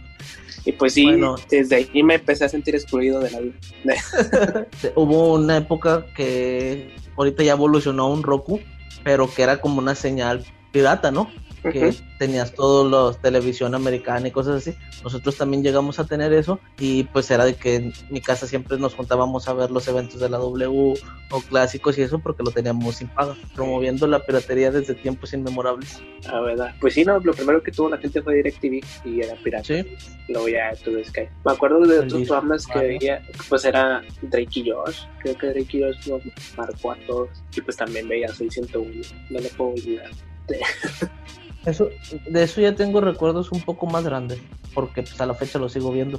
[0.65, 1.37] Y pues sí, Bueno.
[1.51, 3.55] desde ahí me empecé a sentir excluido de la vida.
[4.95, 8.61] Hubo una época que ahorita ya evolucionó a un Roku,
[9.05, 11.31] pero que era como una señal pirata, ¿no?
[11.73, 11.99] Que Ujú.
[12.19, 14.77] tenías todos los televisión americana y cosas así.
[15.03, 18.79] Nosotros también llegamos a tener eso y pues era de que en mi casa siempre
[18.79, 20.95] nos juntábamos a ver los eventos de la W
[21.31, 26.01] o clásicos y eso porque lo teníamos sin paga, promoviendo la piratería desde tiempos inmemorables.
[26.25, 26.75] La verdad.
[26.81, 29.65] Pues sí, no, lo primero que tuvo la gente fue DirecTV y era pirata.
[29.65, 29.85] Sí,
[30.29, 31.29] Luego ya tuve Sky.
[31.45, 35.03] Me acuerdo de El otros programas que veía, pues era Drake y Josh.
[35.21, 36.23] Creo que Drake y Josh nos
[36.57, 37.29] marcó a todos.
[37.57, 39.03] Y pues también veía 601.
[39.31, 40.11] No lo puedo olvidar.
[41.67, 41.91] eso,
[42.29, 44.41] de eso ya tengo recuerdos un poco más grandes,
[44.75, 46.19] porque pues a la fecha lo sigo viendo.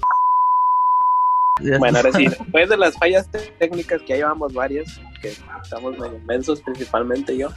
[1.80, 5.34] Bueno, ahora sí, después de las fallas técnicas que ya llevamos varias, que
[5.64, 7.50] estamos medio inmensos, principalmente yo,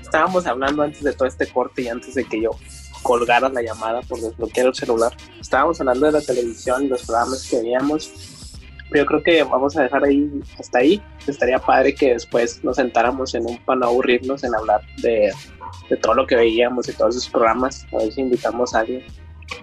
[0.00, 2.50] estábamos hablando antes de todo este corte y antes de que yo
[3.02, 5.12] colgara la llamada por desbloquear el celular.
[5.40, 8.12] Estábamos hablando de la televisión y los programas que veíamos.
[8.90, 11.02] Pero yo creo que vamos a dejar ahí hasta ahí.
[11.26, 15.32] Estaría padre que después nos sentáramos en un para no aburrirnos en hablar de,
[15.90, 17.86] de todo lo que veíamos y todos esos programas.
[17.92, 19.04] A ver si invitamos a alguien.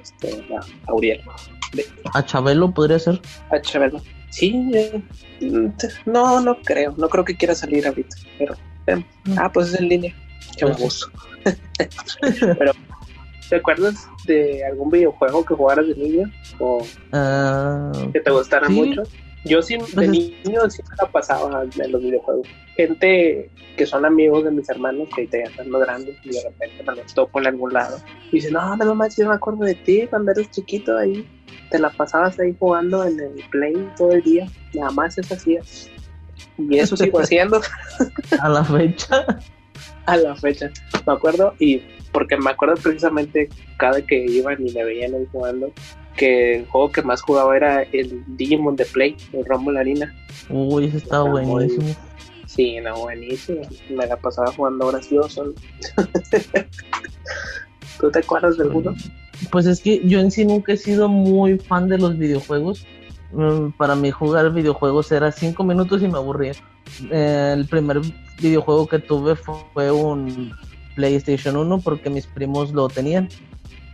[0.01, 1.21] Este, a, a Uriel.
[2.13, 3.19] A Chabelo podría ser.
[3.51, 3.97] Ah, chévere.
[4.29, 5.01] Sí, eh,
[6.05, 6.93] no, no creo.
[6.97, 8.15] No creo que quiera salir ahorita.
[8.37, 8.55] Pero,
[8.87, 9.05] eh,
[9.37, 10.15] ah, pues es en línea.
[10.57, 10.83] Qué Pues sí.
[10.83, 11.11] gusto.
[12.57, 12.71] pero,
[13.49, 16.31] ¿te acuerdas de algún videojuego que jugaras de niño?
[16.59, 16.79] O
[17.11, 18.73] Ah, que te gustara Sí.
[18.73, 19.03] mucho?
[19.45, 22.47] Yo sí, de niño me la pasaba en los videojuegos.
[22.75, 26.43] Gente que son amigos de mis hermanos que ahorita ya están más grandes y de
[26.43, 27.97] repente me los topo en algún lado.
[28.31, 31.27] Y dicen, no, no más, yo me acuerdo de ti cuando eres chiquito ahí.
[31.69, 34.47] Te la pasabas ahí jugando en el play todo el día.
[34.73, 35.91] Nada más eso hacías.
[36.57, 37.61] Y eso sigo haciendo
[38.41, 39.25] a la fecha.
[40.07, 40.71] a la fecha.
[41.05, 45.71] Me acuerdo y porque me acuerdo precisamente cada que iban y me veían ahí jugando
[46.15, 50.13] que el juego que más jugaba era el Digimon de Play, el Rumble Arena.
[50.49, 51.95] Uy, ese estaba muy- buenísimo.
[52.47, 53.61] Sí, no, buenísimo.
[53.89, 55.53] Me la pasaba jugando horas yo solo.
[57.99, 58.93] ¿Tú te acuerdas de alguno?
[59.51, 62.85] Pues es que yo en sí nunca he sido muy fan de los videojuegos.
[63.31, 66.53] Mm, Para mí jugar videojuegos era cinco minutos y me aburría.
[67.11, 67.99] El primer
[68.39, 70.53] videojuego que tuve fu- fue un
[70.95, 73.27] PlayStation 1 porque mis primos lo tenían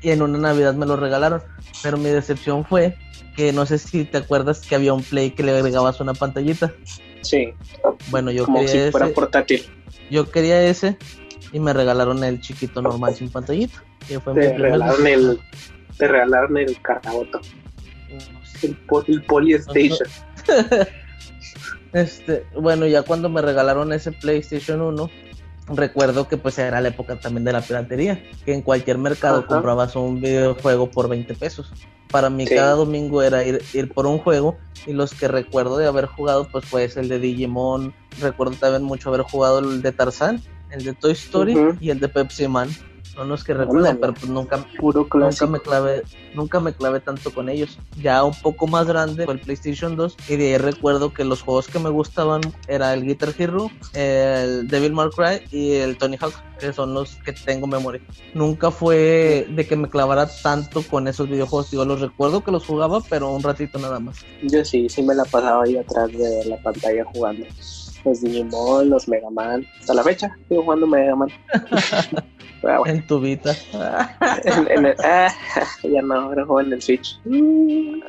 [0.02, 1.42] y en una Navidad me lo regalaron.
[1.84, 2.98] Pero mi decepción fue
[3.36, 6.74] que no sé si te acuerdas que había un Play que le agregabas una pantallita.
[7.22, 7.54] Sí,
[8.10, 9.66] Bueno, yo como quería si fuera ese, portátil.
[10.10, 10.98] yo quería ese
[11.54, 13.84] y me regalaron el chiquito normal sin pantallita.
[14.08, 15.40] Que fue mi Te regalaron el,
[15.98, 17.42] te regalaron el cargaboto,
[18.64, 20.08] el, el Polystation.
[21.94, 25.10] Este, bueno, ya cuando me regalaron ese PlayStation 1,
[25.78, 29.48] recuerdo que pues era la época también de la piratería, que en cualquier mercado Ajá.
[29.48, 31.72] comprabas un videojuego por 20 pesos.
[32.10, 32.56] Para mí Sí.
[32.56, 36.48] cada domingo era ir, ir por un juego y los que recuerdo de haber jugado
[36.52, 40.94] pues fue el de Digimon, recuerdo también mucho haber jugado el de Tarzán, el de
[40.94, 42.70] Toy Story y el de Pepsi Man.
[43.14, 47.34] Son los que recuerdo, pero pues nunca, Puro nunca me clavé nunca me clavé tanto
[47.34, 51.14] con ellos ya un poco más grande fue el PlayStation 2 y de ahí recuerdo
[51.14, 55.74] que los juegos que me gustaban era el Guitar Hero el Devil May Cry y
[55.74, 58.02] el Tony Hawk que son los que tengo memoria
[58.34, 62.66] nunca fue de que me clavara tanto con esos videojuegos digo los recuerdo que los
[62.66, 66.46] jugaba pero un ratito nada más Yo sí, sí me la pasaba ahí atrás de
[66.46, 67.46] la pantalla jugando.
[68.04, 69.66] Los Digimon, los Mega Man.
[69.80, 71.30] Hasta la fecha sigo jugando Mega Man.
[72.62, 73.56] Bueno, en tu vida
[74.46, 75.34] en- en el- ah,
[75.84, 77.20] ya no, ahora juego en el Switch.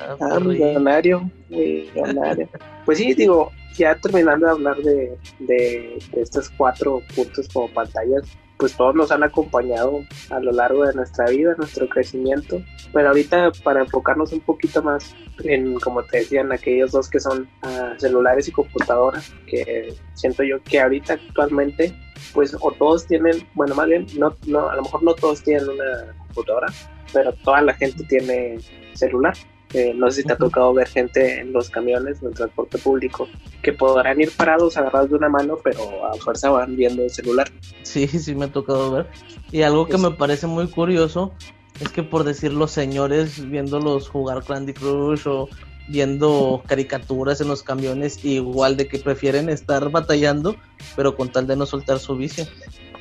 [0.01, 2.49] Ah, Ah, millonario, millonario.
[2.85, 8.23] Pues sí, digo, ya terminando de hablar de, de, de estos cuatro puntos como pantallas,
[8.59, 12.61] pues todos nos han acompañado a lo largo de nuestra vida, nuestro crecimiento.
[12.93, 17.19] Pero ahorita para enfocarnos un poquito más en, como te decía, en aquellos dos que
[17.21, 21.93] son ah, celulares y computadoras, que siento yo que ahorita actualmente
[22.33, 25.69] pues o todos tienen, bueno, más bien, no, no, a lo mejor no todos tienen
[25.69, 26.69] una computadora,
[27.13, 28.59] pero toda la gente tiene
[28.95, 29.35] celular.
[29.75, 32.77] Eh, no sé si te ha tocado ver gente en los camiones, en el transporte
[32.77, 33.27] público,
[33.63, 37.51] que podrán ir parados agarrados de una mano, pero a fuerza van viendo el celular.
[37.83, 39.07] Sí, sí me ha tocado ver.
[39.51, 41.33] Y algo que me parece muy curioso
[41.81, 45.49] es que por decir los señores viéndolos jugar Candy Crush o
[45.89, 50.57] viendo caricaturas en los camiones, igual de que prefieren estar batallando,
[50.97, 52.47] pero con tal de no soltar su vicio.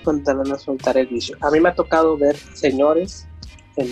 [0.03, 1.37] Con tal de no soltar el vicio.
[1.41, 3.27] A mí me ha tocado ver señores,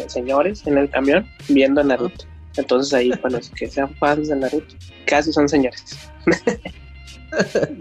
[0.07, 2.25] señores en el camión viendo Naruto.
[2.57, 4.75] Entonces ahí, para los que sean fans de Naruto,
[5.05, 5.97] casi son señores.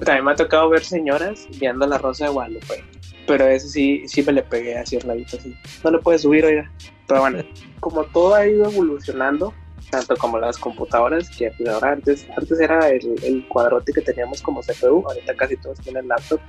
[0.05, 2.85] También me ha tocado ver señoras viendo la Rosa de Guadalupe.
[3.27, 5.55] Pero ese sí, sí me le pegué así ladito así.
[5.85, 6.71] No le puedes subir, oiga.
[7.07, 7.43] Pero bueno,
[7.81, 9.55] como todo ha ido evolucionando,
[9.91, 14.43] tanto como las computadoras, que pues ahora antes, antes era el, el, cuadrote que teníamos
[14.43, 16.41] como CPU, ahorita casi todos tienen laptop,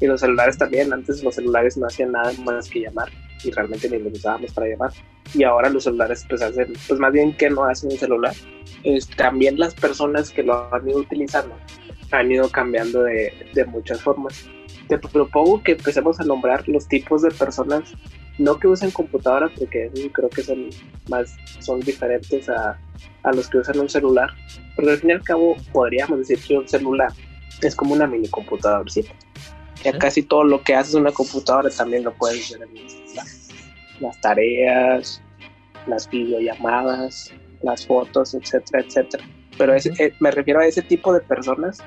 [0.00, 3.08] y los celulares también, antes los celulares no hacían nada más que llamar,
[3.44, 4.92] y realmente ni los usábamos para llamar,
[5.34, 8.34] y ahora los celulares pues hacen, pues más bien que no hacen un celular,
[8.84, 11.54] es, también las personas que lo han ido utilizando
[12.10, 14.46] han ido cambiando de, de muchas formas.
[14.86, 17.94] Te propongo que empecemos a nombrar los tipos de personas
[18.38, 20.70] no que usen computadora porque creo que son
[21.08, 22.78] más son diferentes a,
[23.22, 24.30] a, los que usan un celular
[24.76, 27.12] pero al fin y al cabo podríamos decir que un celular
[27.60, 29.04] es como una mini computadora ¿sí?
[29.84, 33.48] ya casi todo lo que haces en una computadora también lo puedes hacer en las,
[34.00, 35.22] las tareas
[35.86, 39.24] las videollamadas las fotos etcétera etcétera.
[39.58, 41.78] Pero es, eh, me refiero a ese tipo de personas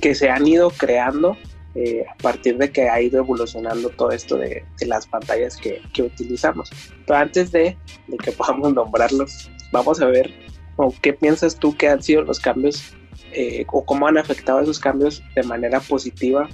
[0.00, 1.36] que se han ido creando
[1.74, 5.82] eh, a partir de que ha ido evolucionando todo esto de, de las pantallas que,
[5.92, 6.70] que, utilizamos.
[7.06, 10.32] Pero antes de, de, que podamos nombrarlos, vamos a ver
[10.76, 12.94] o qué piensas tú que han sido los cambios
[13.32, 16.48] eh, o cómo han afectado esos cambios de manera positiva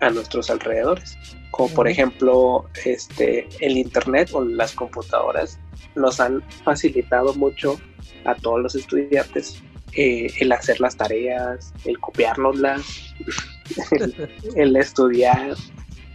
[0.00, 1.16] a nuestros alrededores.
[1.50, 5.58] Como por ejemplo, este, el Internet o las computadoras
[5.94, 7.78] nos han facilitado mucho
[8.24, 9.62] a todos los estudiantes
[9.96, 13.14] eh, el hacer las tareas, el copiárnoslas,
[13.92, 15.56] el, el, estudiar,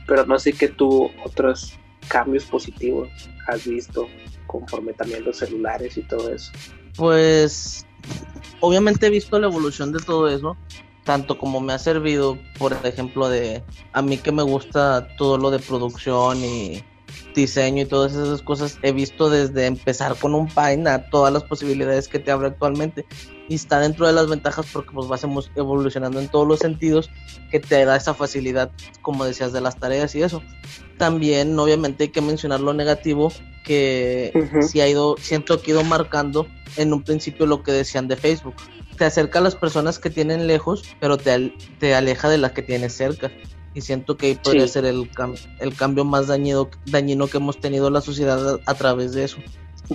[0.07, 1.73] pero no sé qué tú otros
[2.07, 3.09] cambios positivos
[3.47, 4.07] has visto
[4.47, 6.51] conforme también los celulares y todo eso.
[6.95, 7.85] Pues
[8.59, 10.57] obviamente he visto la evolución de todo eso,
[11.03, 13.63] tanto como me ha servido, por ejemplo, de
[13.93, 16.83] a mí que me gusta todo lo de producción y
[17.33, 21.43] diseño y todas esas cosas, he visto desde empezar con un Paint a todas las
[21.43, 23.05] posibilidades que te abre actualmente.
[23.51, 27.09] Y está dentro de las ventajas porque pues vas evolucionando en todos los sentidos
[27.51, 30.41] que te da esa facilidad, como decías, de las tareas y eso.
[30.97, 33.33] También, obviamente, hay que mencionar lo negativo
[33.65, 34.61] que uh -huh.
[34.61, 38.15] sí ha ido, siento que ha ido marcando en un principio lo que decían de
[38.15, 38.55] Facebook.
[38.97, 42.61] Te acerca a las personas que tienen lejos, pero te, te aleja de las que
[42.61, 43.33] tienes cerca
[43.73, 44.75] y siento que ahí podría sí.
[44.75, 48.73] ser el, cam el cambio más dañino, dañino que hemos tenido la sociedad a, a,
[48.75, 49.39] través de eso.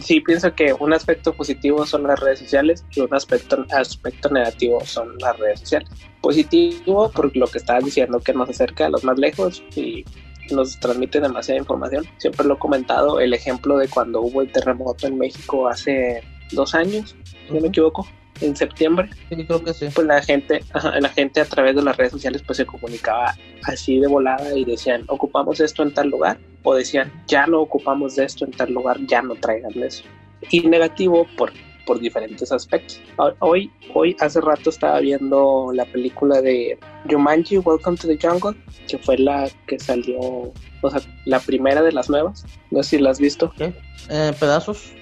[0.02, 4.80] Sí, pienso que un aspecto positivo son las redes sociales y un aspecto, aspecto negativo
[4.85, 5.88] son las redes sociales.
[6.20, 10.04] Positivo por lo que estabas diciendo, que nos acerca a los más lejos y
[10.50, 12.04] nos transmite demasiada información.
[12.18, 16.74] Siempre lo he comentado, el ejemplo de cuando hubo el terremoto en México hace dos
[16.74, 18.06] años, si no me equivoco,
[18.40, 19.11] en septiembre.
[19.29, 19.87] Sí, creo que sí.
[19.94, 23.35] Pues la gente, ajá, la gente a través de las redes sociales pues se comunicaba
[23.64, 28.16] así de volada y decían, ocupamos esto en tal lugar, o decían, ya no ocupamos
[28.16, 30.05] de esto en tal lugar, ya no traigan eso.
[30.51, 31.53] Y negativo por,
[31.87, 33.01] por diferentes aspectos.
[33.40, 38.57] Hoy, hoy, hace rato estaba viendo la película de Jumanji, Welcome to the Jungle,
[38.88, 42.44] que fue la que salió, o sea, la primera de las nuevas.
[42.70, 43.53] No sé si la has visto.
[43.57, 43.72] ¿Qué?
[44.11, 44.95] Eh, pedazos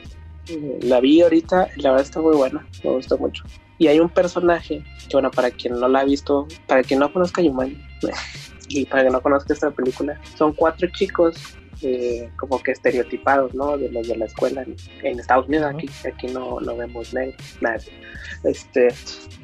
[0.82, 3.44] la vi ahorita, la verdad está muy buena, me gustó mucho.
[3.78, 7.12] Y hay un personaje que, bueno, para quien no la ha visto, para quien no
[7.12, 7.76] conozca Yuman
[8.68, 13.76] y para quien no conozca esta película, son cuatro chicos eh, como que estereotipados, ¿no?
[13.76, 17.76] De los de la escuela en, en Estados Unidos, aquí, aquí no, no vemos nada.
[18.44, 18.88] Este,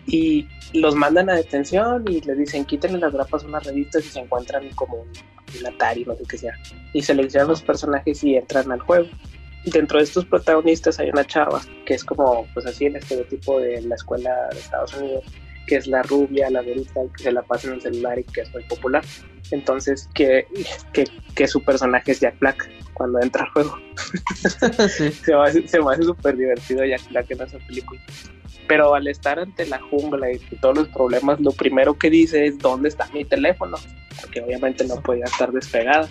[0.07, 4.09] y los mandan a detención y les dicen quítenle las grapas a unas revistas y
[4.09, 5.09] se encuentran como un,
[5.59, 6.55] un Atari, no sé qué sea.
[6.93, 9.09] Y seleccionan los personajes y entran al juego
[9.65, 13.83] dentro de estos protagonistas hay una chava que es como, pues así, el estereotipo de
[13.83, 15.25] la escuela de Estados Unidos,
[15.67, 18.43] que es la rubia, la verita, que se la pasa en el celular y que
[18.43, 19.05] es muy popular.
[19.51, 20.47] Entonces, que,
[20.93, 23.79] que, que su personaje es Jack Black cuando entra al juego.
[24.89, 25.11] sí.
[25.25, 28.01] se, me hace, se me hace súper divertido Jack Black en esa película.
[28.69, 32.59] Pero al estar ante la jungla y todos los problemas, lo primero que dice es:
[32.59, 33.77] ¿dónde está mi teléfono?
[34.21, 36.09] Porque obviamente no podía estar despegada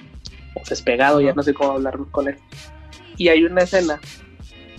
[0.56, 2.38] o despegado, ya no sé cómo hablar con él.
[3.20, 4.00] Y hay una escena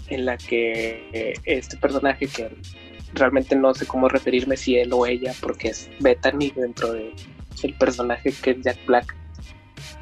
[0.08, 2.50] en la que este personaje que
[3.14, 7.14] realmente no sé cómo referirme si él o ella porque es Bethany dentro de
[7.62, 9.14] el personaje que es Jack Black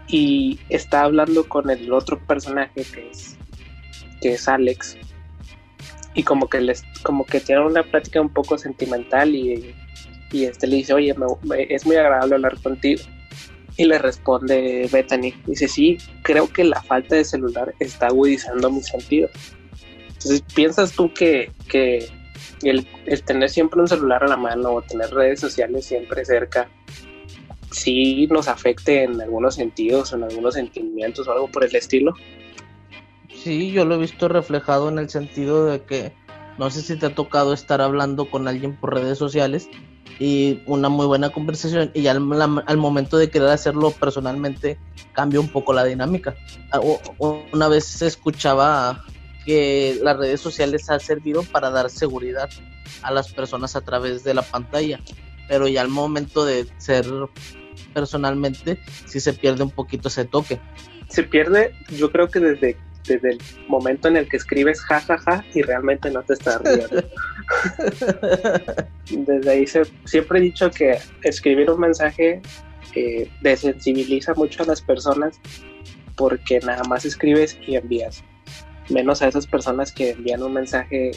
[0.06, 3.36] y está hablando con el otro personaje que es
[4.20, 4.96] que es Alex
[6.14, 9.74] y como que les como que tienen una plática un poco sentimental y,
[10.30, 11.14] y este le dice oye
[11.68, 13.02] es muy agradable hablar contigo
[13.78, 18.86] y le responde Bethany dice sí creo que la falta de celular está agudizando mis
[18.86, 19.30] sentidos
[20.08, 22.06] entonces piensas tú que, que
[22.62, 26.68] el, el tener siempre un celular a la mano o tener redes sociales siempre cerca
[27.70, 32.14] sí nos afecte en algunos sentidos, en algunos sentimientos o algo por el estilo.
[33.34, 36.12] Sí, yo lo he visto reflejado en el sentido de que
[36.58, 39.68] no sé si te ha tocado estar hablando con alguien por redes sociales
[40.18, 44.78] y una muy buena conversación y al, al momento de querer hacerlo personalmente
[45.12, 46.34] cambia un poco la dinámica.
[46.72, 46.80] Ah,
[47.52, 49.04] una vez escuchaba
[49.46, 52.50] que las redes sociales han servido para dar seguridad
[53.02, 55.00] a las personas a través de la pantalla,
[55.48, 57.06] pero ya al momento de ser
[57.94, 60.60] personalmente sí se pierde un poquito ese toque.
[61.08, 62.76] Se pierde, yo creo que desde,
[63.08, 67.02] desde el momento en el que escribes jajaja y realmente no te estás riendo.
[69.10, 72.42] desde ahí se, siempre he dicho que escribir un mensaje
[72.94, 75.40] eh, desensibiliza mucho a las personas
[76.16, 78.22] porque nada más escribes y envías.
[78.88, 81.12] Menos a esas personas que envían un mensaje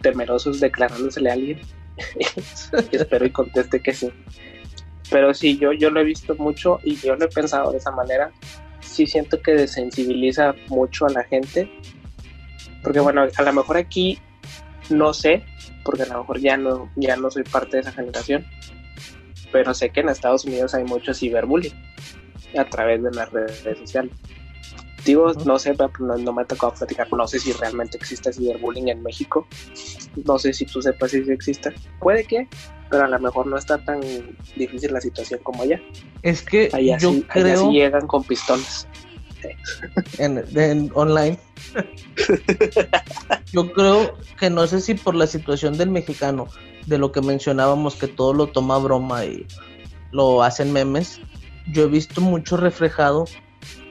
[0.00, 1.60] temerosos declarándosele a alguien.
[2.92, 4.10] Espero y conteste que sí.
[5.10, 7.90] Pero sí, yo, yo lo he visto mucho y yo lo he pensado de esa
[7.90, 8.30] manera.
[8.88, 11.70] Sí siento que desensibiliza mucho a la gente.
[12.82, 14.18] Porque bueno, a lo mejor aquí
[14.90, 15.44] no sé,
[15.84, 18.46] porque a lo mejor ya no, ya no soy parte de esa generación.
[19.52, 21.74] Pero sé que en Estados Unidos hay mucho ciberbullying
[22.56, 24.12] a través de las redes sociales.
[25.04, 28.88] Digo, no sé, no, no, me ha tocado platicar, no sé si realmente existe ciberbullying
[28.88, 29.46] en México.
[30.26, 31.72] No sé si tú sepas si existe.
[32.00, 32.48] Puede que,
[32.90, 34.00] pero a lo mejor no está tan
[34.56, 35.80] difícil la situación como allá.
[36.22, 38.88] Es que allá, yo sí, creo allá sí llegan con pistolas.
[40.18, 41.38] En, en online.
[43.52, 46.48] yo creo que no sé si por la situación del mexicano,
[46.86, 49.46] de lo que mencionábamos, que todo lo toma broma y
[50.10, 51.20] lo hacen memes,
[51.72, 53.26] yo he visto mucho reflejado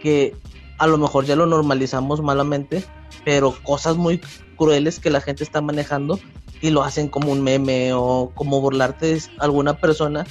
[0.02, 0.36] que
[0.80, 2.84] a lo mejor ya lo normalizamos malamente,
[3.24, 4.22] pero cosas muy
[4.56, 6.20] crueles que la gente está manejando
[6.62, 10.26] y lo hacen como un meme o como burlarte de alguna persona.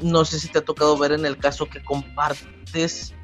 [0.00, 3.14] No sé si te ha tocado ver en el caso que compartes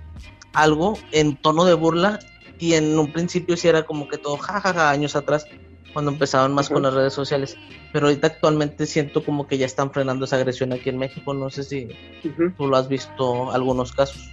[0.53, 2.19] algo en tono de burla
[2.59, 5.47] y en un principio sí era como que todo jajaja años atrás
[5.93, 7.57] cuando empezaban más con las redes sociales.
[7.93, 11.35] Pero ahorita actualmente siento como que ya están frenando esa agresión aquí en México.
[11.35, 12.57] No sé si uh -huh.
[12.57, 14.29] tú lo has visto algunos casos.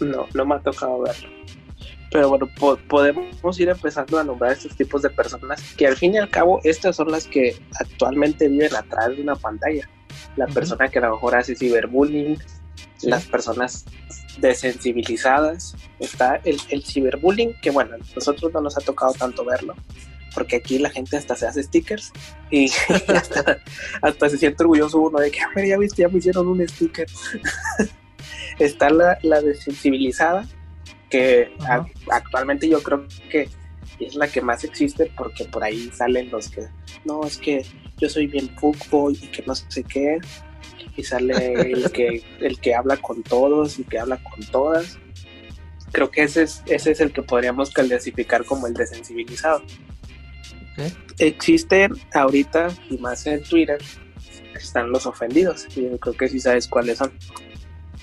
[0.00, 1.28] No no me ha tocado verlo
[2.10, 6.14] pero bueno, po podemos ir empezando a nombrar estos tipos de personas que al fin
[6.14, 9.88] y al cabo estas son las que actualmente viven atrás de una pantalla.
[10.36, 10.54] La uh -huh.
[10.54, 12.38] persona que a lo mejor hace ciberbullying,
[12.96, 13.08] sí.
[13.08, 13.84] las personas
[14.38, 19.74] desensibilizadas, está el, el, ciberbullying, que bueno, a nosotros no nos ha tocado tanto verlo,
[20.34, 22.12] porque aquí la gente hasta se hace stickers
[22.50, 22.70] y
[23.14, 23.58] hasta,
[24.02, 27.06] hasta se siente orgulloso uno de que, ah, ya viste, ya me hicieron un sticker.
[28.58, 30.46] está la, la desensibilizada,
[31.14, 33.48] que a, actualmente yo creo que
[34.00, 36.66] es la que más existe porque por ahí salen los que
[37.04, 37.64] no es que
[37.98, 40.18] yo soy bien fútbol y que no sé qué
[40.96, 44.98] y sale el que el que habla con todos y que habla con todas.
[45.92, 49.62] Creo que ese es ese es el que podríamos clasificar como el desensibilizado.
[50.72, 50.92] Okay.
[51.18, 53.78] existen ahorita y más en Twitter
[54.56, 57.12] están los ofendidos y yo creo que sí sabes cuáles son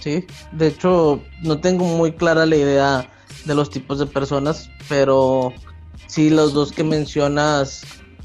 [0.02, 3.10] Sí, de hecho no tengo muy clara la idea
[3.46, 5.54] de los tipos de personas, pero
[6.08, 7.84] sí los dos que mencionas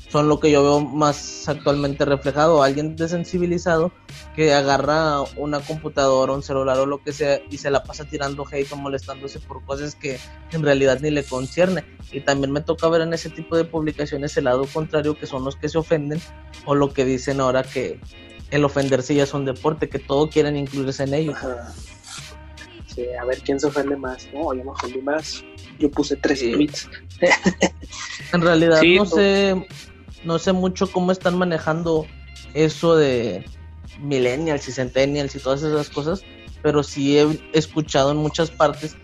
[0.08, 3.92] son lo que yo veo más actualmente reflejado, alguien desensibilizado
[4.34, 8.46] que agarra una computadora, un celular o lo que sea y se la pasa tirando
[8.50, 10.18] hate o molestándose por cosas que
[10.52, 11.84] en realidad ni le concierne.
[12.12, 15.44] Y también me toca ver en ese tipo de publicaciones el lado contrario, que son
[15.44, 16.20] los que se ofenden
[16.64, 18.00] o lo que dicen ahora que
[18.50, 21.32] el ofenderse ya es un deporte, que todo quieren incluirse en ello.
[21.32, 21.72] Ajá.
[22.94, 24.28] Sí, a ver quién se ofende más.
[24.32, 25.44] No, yo me ofendí más.
[25.78, 26.52] Yo puse tres sí.
[26.52, 26.88] tweets.
[28.32, 29.16] en realidad sí, no tú...
[29.16, 29.66] sé,
[30.24, 32.06] no sé mucho cómo están manejando
[32.54, 33.44] eso de
[34.00, 36.22] millennials y centennials y todas esas cosas,
[36.62, 38.96] pero sí he escuchado en muchas partes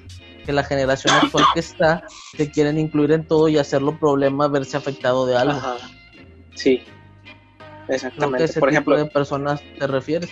[0.45, 2.05] que la generación actual que está
[2.36, 5.53] te quieren incluir en todo y hacerlo problema verse afectado de algo.
[5.53, 5.76] Ajá.
[6.55, 6.82] Sí,
[7.95, 8.45] Exactamente.
[8.45, 10.30] ese Por tipo ejemplo, de personas te refieres?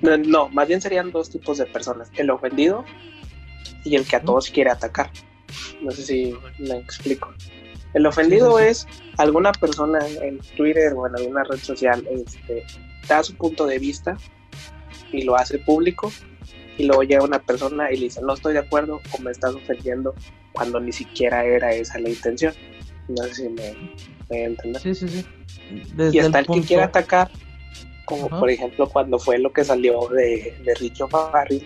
[0.00, 2.84] No, más bien serían dos tipos de personas: el ofendido
[3.84, 5.10] y el que a todos quiere atacar.
[5.82, 7.32] No sé si me explico.
[7.94, 8.86] El ofendido sí, sí, sí.
[8.90, 12.64] es alguna persona en Twitter o en alguna red social este,
[13.08, 14.16] da su punto de vista
[15.10, 16.12] y lo hace público
[16.76, 19.54] y luego llega una persona y le dice, no estoy de acuerdo o me estás
[19.54, 20.14] ofendiendo
[20.52, 22.54] cuando ni siquiera era esa la intención.
[23.08, 23.74] No sé si me,
[24.30, 24.82] me entiendes.
[24.82, 25.24] Sí, sí, sí.
[26.12, 27.30] y hasta el, que quiere atacar,
[28.04, 31.62] como por ejemplo cuando fue lo que salió de, de Richo Farrell,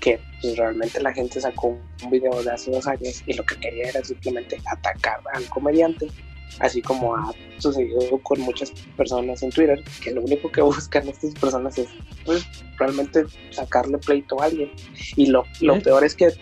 [0.00, 3.56] que pues, realmente la gente sacó un video de hace dos años y lo que
[3.56, 6.08] quería era simplemente atacar al comediante
[6.60, 11.34] así como ha sucedido con muchas personas en Twitter, que lo único que buscan estas
[11.34, 11.88] personas es
[12.24, 12.46] pues,
[12.78, 14.70] realmente sacarle pleito a alguien.
[15.16, 16.32] Y lo, lo peor es que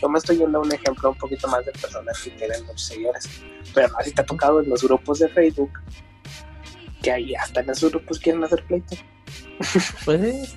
[0.00, 2.82] yo me estoy yendo a un ejemplo un poquito más de personas que tienen muchos
[2.82, 3.28] seguidores,
[3.74, 5.70] pero así te ha tocado en los grupos de Facebook,
[7.02, 8.96] que ahí hasta en esos grupos quieren hacer pleito.
[10.04, 10.56] Pues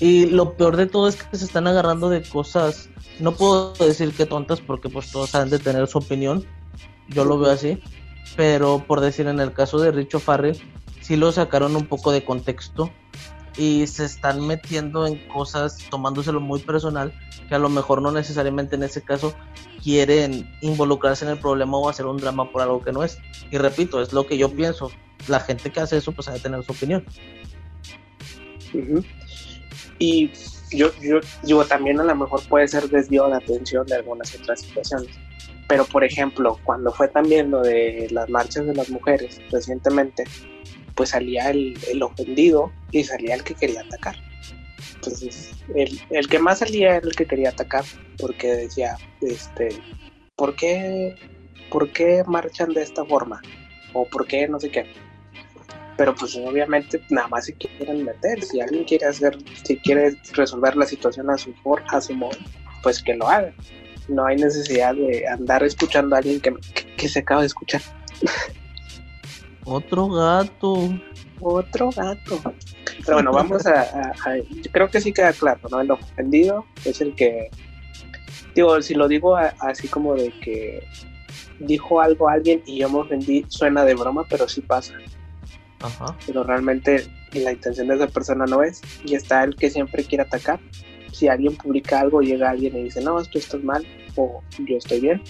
[0.00, 2.90] Y lo peor de todo es que se están agarrando de cosas,
[3.20, 6.44] no puedo decir que tontas porque pues todos han de tener su opinión,
[7.08, 7.80] yo lo veo así,
[8.36, 10.60] pero por decir en el caso de Richo Farrell,
[11.00, 12.90] sí lo sacaron un poco de contexto
[13.56, 17.12] y se están metiendo en cosas, tomándoselo muy personal,
[17.48, 19.34] que a lo mejor no necesariamente en ese caso
[19.82, 23.18] quieren involucrarse en el problema o hacer un drama por algo que no es.
[23.50, 24.90] Y repito, es lo que yo pienso.
[25.28, 27.04] La gente que hace eso pues ha de tener su opinión.
[29.98, 30.30] Y
[30.70, 34.60] yo, yo digo, también a lo mejor puede ser desvío de atención de algunas otras
[34.62, 35.10] situaciones.
[35.72, 40.24] Pero, por ejemplo, cuando fue también lo de las marchas de las mujeres recientemente,
[40.94, 44.16] pues salía el, ofendido y salía el que quería atacar.
[44.96, 47.86] Entonces, el, el, que más salía era el que quería atacar,
[48.18, 49.70] porque decía, este,
[50.36, 51.14] ¿por qué,
[51.70, 53.40] ¿por qué marchan de esta forma?
[53.94, 54.84] O ¿por qué no sé qué?
[55.96, 58.42] Pero pues obviamente nada más se quieren meter.
[58.42, 61.54] Si alguien quiere hacer, si quiere resolver la situación a su,
[61.88, 62.36] a su modo,
[62.82, 63.54] pues que lo haga
[64.08, 67.80] no hay necesidad de andar escuchando a alguien que, se acaba de escuchar.
[69.64, 70.90] Otro gato.
[71.40, 72.40] Otro gato.
[73.04, 75.80] Pero bueno, vamos a, Yo creo que sí queda claro, ¿no?
[75.80, 77.50] El ofendido es el que.
[78.54, 80.86] Digo, si lo digo así como de que
[81.58, 84.94] dijo algo a alguien y yo me ofendí, suena de broma, pero sí pasa.
[85.80, 86.16] Ajá.
[86.26, 88.82] Pero realmente la intención de esa persona no es.
[89.04, 90.60] Y está el que siempre quiere atacar
[91.12, 93.86] si alguien publica algo, llega alguien y dice, no, esto estás mal
[94.16, 95.22] o yo estoy bien.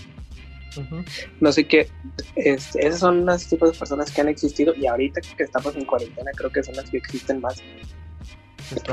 [1.40, 1.88] No sé qué,
[2.34, 5.84] este, esas son las tipos de personas que han existido y ahorita que estamos en
[5.84, 7.62] cuarentena creo que son las que existen más.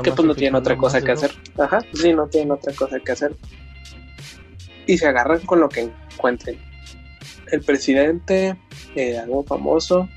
[0.02, 1.32] que pues no tienen otra cosa que hacer.
[1.58, 3.34] Ajá, sí, no tienen otra cosa que hacer.
[4.86, 6.58] Y se agarran con lo que encuentren.
[7.50, 8.56] El presidente,
[8.94, 10.08] eh, algo famoso,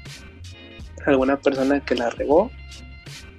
[1.05, 2.51] alguna persona que la regó,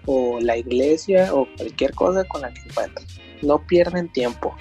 [0.07, 3.07] o la iglesia, o cualquier cosa con la que encuentren
[3.45, 4.57] no pierden tiempo.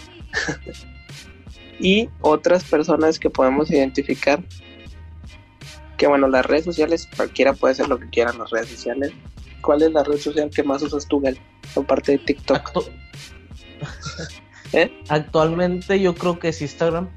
[1.80, 4.44] y otras personas que podemos identificar,
[5.98, 9.12] que bueno, las redes sociales, cualquiera puede hacer lo que quiera en las redes sociales.
[9.62, 11.38] ¿Cuál es la red social que más usas tú, Gal?
[11.76, 12.84] Aparte de TikTok.
[14.74, 14.92] ¿Eh?
[15.08, 17.10] Actualmente yo creo que es Instagram.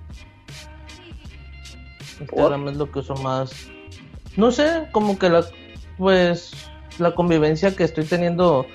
[2.20, 3.53] Instagram es lo que uso más.
[4.37, 5.45] No sé, como que la
[5.97, 6.53] pues
[7.01, 8.67] la convivencia que estoy teniendo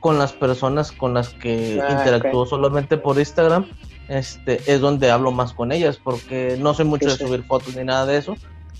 [0.00, 3.66] con las personas con las que ah, interactúo solamente por Instagram,
[4.08, 7.84] este, es donde hablo más con ellas, porque no soy mucho de subir fotos ni
[7.84, 8.34] nada de eso,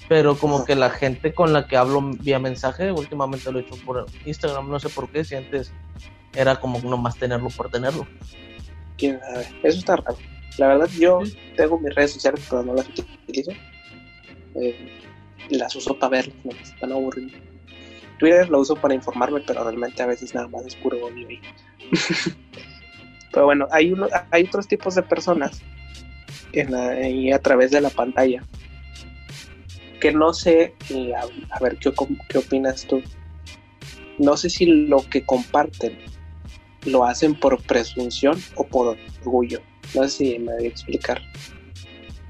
[0.09, 3.77] pero como que la gente con la que hablo vía mensaje, últimamente lo he hecho
[3.85, 5.73] por Instagram, no sé por qué, si antes
[6.35, 8.07] era como nomás tenerlo por tenerlo.
[8.97, 9.47] ¿Quién sabe?
[9.63, 10.17] Eso está raro.
[10.59, 11.21] La verdad, yo
[11.57, 13.53] tengo mis redes sociales, pero no las utilizo.
[14.57, 15.01] Eh,
[15.51, 17.50] las uso para verlas, no, están aburridas.
[18.21, 21.41] Twitter lo uso para informarme, pero realmente a veces nada más es puro ahí.
[23.33, 25.63] pero bueno, hay, uno, hay otros tipos de personas
[26.53, 28.45] en a través de la pantalla
[30.01, 31.93] que no sé, eh, a, ver ¿qué,
[32.29, 33.03] qué opinas tú.
[34.19, 35.99] No sé si lo que comparten
[36.87, 39.61] lo hacen por presunción o por orgullo.
[39.95, 41.21] No sé si me voy a explicar.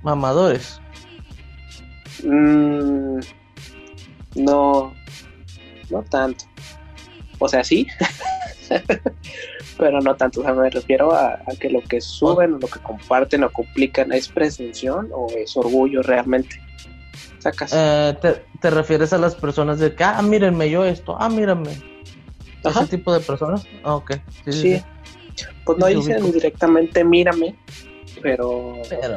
[0.02, 0.80] Mamadores.
[2.24, 3.20] Mm,
[4.36, 4.92] no,
[5.90, 6.44] no tanto.
[7.38, 7.86] O sea, sí,
[9.78, 10.40] pero no tanto.
[10.40, 14.12] O sea, me refiero a, que lo que suben o lo que comparten o complican
[14.12, 16.60] es presunción o es orgullo realmente.
[17.38, 17.72] ¿Sacas?
[17.74, 18.14] Eh,
[18.60, 21.70] te, refieres a las personas de que, ah, mírenme yo esto, ah, mírame.
[22.62, 23.66] Ese tipo de personas.
[23.82, 24.12] Ah, ok.
[24.46, 24.82] Sí.
[25.64, 27.56] Pues no dicen directamente mírame,
[28.22, 28.74] pero.
[28.88, 29.16] Pero.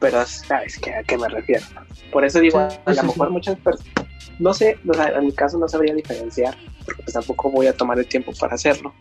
[0.00, 1.64] Pero sabes que, a qué me refiero.
[2.10, 4.03] Por eso digo, a lo mejor muchas personas
[4.38, 8.06] no sé, en mi caso no sabría diferenciar, porque pues tampoco voy a tomar el
[8.06, 8.94] tiempo para hacerlo.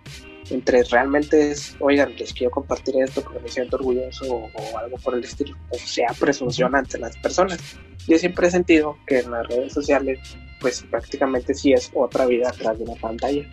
[0.49, 5.15] Entre realmente es, oigan, les quiero compartir esto porque me siento orgulloso o, algo por
[5.15, 7.59] el estilo, o sea, presunción ante las personas.
[8.07, 10.19] Yo siempre he sentido que en las redes sociales,
[10.59, 13.49] pues prácticamente sí es otra vida atrás de una pantalla.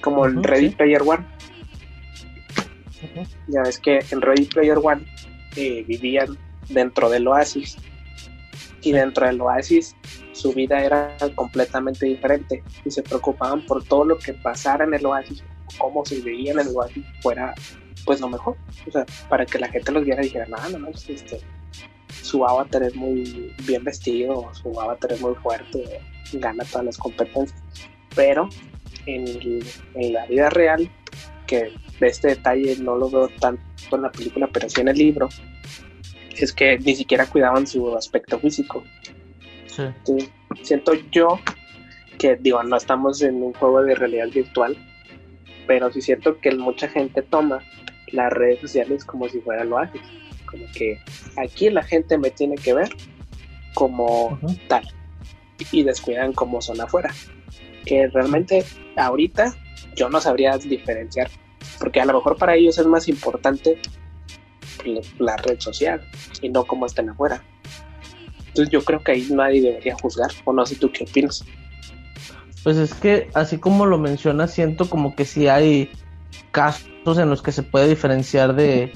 [0.00, 1.26] como el Ready Player One.
[3.48, 5.04] Ya ves que en Ready Player One
[5.56, 7.76] eh, vivían dentro del oasis
[8.82, 9.96] y dentro del oasis
[10.32, 15.04] su vida era completamente diferente y se preocupaban por todo lo que pasara en el
[15.04, 15.44] oasis,
[15.78, 17.54] cómo se veía en el oasis fuera
[18.04, 18.56] pues lo mejor,
[18.88, 21.40] o sea, para que la gente los viera y dijera, no, no, no, este,
[22.22, 26.00] su avatar es muy bien vestido, su avatar es muy fuerte,
[26.32, 27.62] gana todas las competencias,
[28.14, 28.48] pero
[29.06, 29.60] en,
[29.94, 30.90] en la vida real,
[31.46, 33.62] que este detalle no lo veo tanto
[33.92, 35.28] en la película, pero sí en el libro,
[36.44, 38.82] es que ni siquiera cuidaban su aspecto físico.
[40.62, 41.38] siento yo
[42.18, 44.76] que, digo, no estamos en un juego de realidad virtual,
[45.66, 47.62] pero sí siento que mucha gente toma
[48.12, 49.98] las redes sociales como si fuera lo hace.
[50.46, 50.98] Como que
[51.36, 52.90] aquí la gente me tiene que ver
[53.74, 54.38] como
[54.68, 54.86] tal
[55.70, 57.14] y descuidan como son afuera.
[57.86, 58.64] Que realmente
[58.96, 59.54] ahorita
[59.96, 61.30] yo no sabría diferenciar,
[61.78, 63.78] porque a lo mejor para ellos es más importante
[65.18, 66.00] la red social
[66.40, 67.42] y no como estén afuera.
[68.48, 71.44] Entonces yo creo que ahí nadie debería juzgar, o no sé tú qué opinas.
[72.64, 75.90] Pues es que así como lo mencionas, siento como que si hay
[76.50, 78.92] casos en los que se puede diferenciar de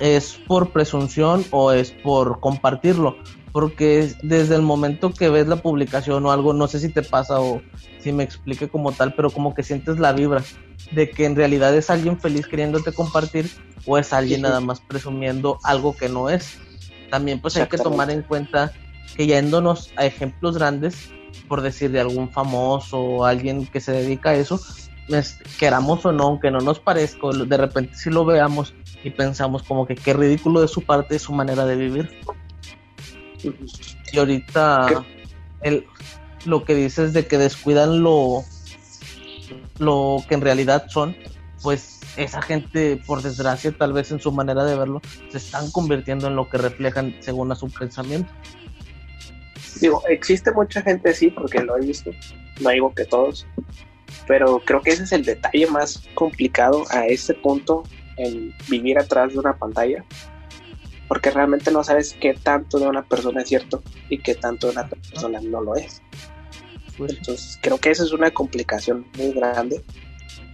[0.00, 3.16] es por presunción o es por compartirlo.
[3.54, 7.40] Porque desde el momento que ves la publicación o algo, no sé si te pasa
[7.40, 7.62] o
[8.00, 10.42] si me explique como tal, pero como que sientes la vibra
[10.90, 13.48] de que en realidad es alguien feliz queriéndote compartir
[13.86, 16.58] o es alguien nada más presumiendo algo que no es.
[17.10, 18.72] También pues hay que tomar en cuenta
[19.16, 21.12] que yéndonos a ejemplos grandes,
[21.46, 24.60] por decir de algún famoso o alguien que se dedica a eso,
[25.60, 28.74] queramos o no, aunque no nos parezca, de repente si lo veamos
[29.04, 32.10] y pensamos como que qué ridículo de su parte su manera de vivir.
[34.12, 35.04] Y ahorita
[35.62, 35.86] el,
[36.44, 38.44] lo que dices de que descuidan lo,
[39.78, 41.16] lo que en realidad son,
[41.62, 46.28] pues esa gente, por desgracia, tal vez en su manera de verlo, se están convirtiendo
[46.28, 48.32] en lo que reflejan según a su pensamiento.
[49.80, 52.10] Digo, existe mucha gente así, porque lo he visto,
[52.60, 53.46] no digo que todos,
[54.26, 57.82] pero creo que ese es el detalle más complicado a este punto
[58.16, 60.04] en vivir atrás de una pantalla,
[61.08, 64.72] porque realmente no sabes qué tanto de una persona es cierto y qué tanto de
[64.74, 66.02] una persona no lo es.
[66.96, 69.82] Pues Entonces creo que esa es una complicación muy grande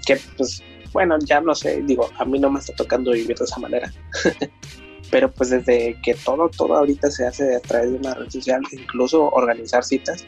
[0.07, 3.45] que pues bueno, ya no sé, digo, a mí no me está tocando vivir de
[3.45, 3.93] esa manera.
[5.11, 8.63] Pero pues desde que todo, todo ahorita se hace a través de una red social,
[8.73, 10.25] incluso organizar citas,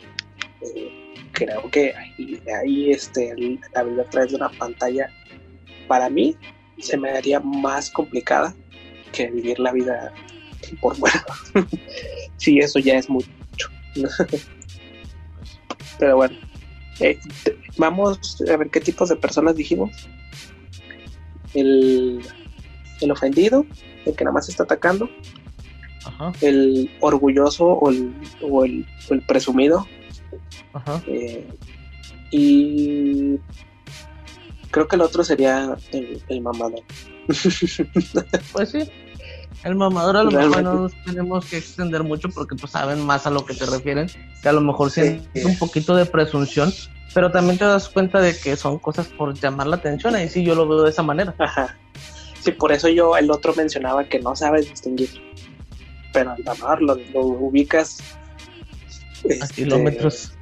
[0.61, 3.35] eh, creo que ahí, este,
[3.75, 5.09] la vida a través de una pantalla,
[5.87, 6.37] para mí,
[6.79, 8.55] se me haría más complicada
[9.13, 10.13] que vivir la vida
[10.81, 11.25] por fuera.
[12.37, 13.29] sí, eso ya es mucho.
[15.99, 16.37] Pero bueno,
[17.01, 17.19] eh,
[17.77, 19.91] vamos a ver qué tipos de personas dijimos.
[21.55, 22.23] El,
[23.01, 23.67] el ofendido,
[24.07, 25.09] el que nada más está atacando.
[26.41, 28.87] El orgulloso o el, o el
[29.29, 29.87] presumido,
[30.73, 31.03] Ajá.
[31.07, 31.47] Eh,
[32.31, 33.39] y
[34.71, 36.83] creo que el otro sería el, mamador.
[38.53, 38.91] pues sí.
[39.65, 43.27] El mamador a lo mejor no nos tenemos que extender mucho porque pues saben más
[43.27, 44.09] a lo que te refieren,
[44.43, 46.73] que a lo mejor sientes un poquito de presunción,
[47.15, 50.43] pero también te das cuenta de que son cosas por llamar la atención, ahí sí
[50.45, 51.35] yo lo veo de esa manera.
[51.39, 51.77] Ajá.
[52.41, 55.11] Sí, por eso yo el otro mencionaba que no sabes distinguir,
[56.13, 57.99] pero el mamador lo, ubicas
[59.25, 60.33] a este, kilómetros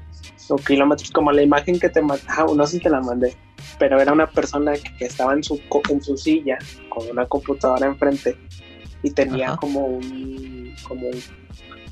[0.49, 3.37] o kilómetros, como la imagen que te ah, no sé si te la mandé,
[3.79, 5.61] pero era una persona que, estaba en su,
[5.91, 6.59] en su silla
[6.89, 8.37] con una computadora enfrente
[9.03, 11.11] y tenía como un, como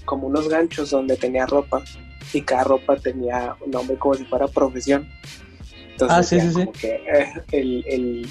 [0.08, 1.82] como unos ganchos donde tenía ropa
[2.32, 5.06] y cada ropa tenía un nombre como si fuera profesión.
[5.90, 8.28] Entonces, ah, sí, sí, Que, eh, el, el,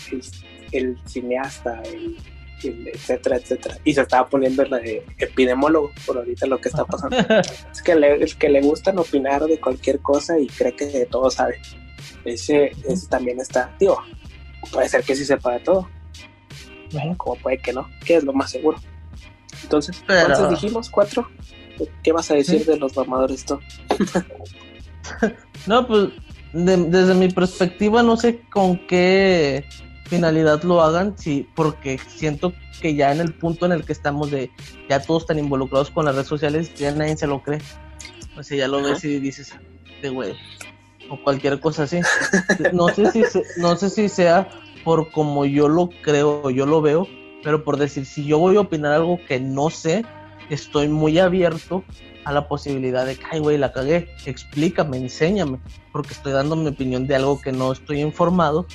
[0.71, 2.17] el, cineasta, el,
[2.63, 3.77] etcétera, etcétera.
[3.83, 7.17] Y se estaba poniendo la de epidemólogo por ahorita lo que está pasando.
[7.71, 11.29] es que le, es que le gustan opinar de cualquier cosa y cree que todo
[11.29, 11.59] sabe.
[12.25, 14.01] Ese, ese también está, digo,
[14.71, 15.87] puede ser que sí sepa de todo.
[17.17, 18.77] Como puede que no, que es lo más seguro.
[19.63, 20.89] Entonces, ¿cuántos dijimos?
[20.89, 21.29] ¿Cuatro?
[22.03, 23.59] ¿Qué vas a decir de los mamadores tú?
[25.67, 26.09] no, pues
[26.53, 29.65] desde mi perspectiva no sé con qué
[30.05, 34.31] finalidad lo hagan, sí, porque siento que ya en el punto en el que estamos
[34.31, 34.49] de
[34.89, 37.59] ya todos están involucrados con las redes sociales, ya nadie se lo cree.
[38.37, 39.53] O sea, ya lo ves y dices,
[40.01, 40.35] de güey,
[41.09, 41.99] o cualquier cosa así.
[42.73, 43.23] No sé si
[43.57, 44.47] no sé si sea
[44.87, 47.09] por como yo lo creo, yo lo veo,
[47.43, 50.05] pero por decir, si yo voy a opinar algo que no sé,
[50.49, 51.83] estoy muy abierto
[52.23, 55.59] a la posibilidad de que, ay, güey, la cagué, explícame, enséñame,
[55.91, 58.65] porque estoy dando mi opinión de algo que no estoy informado,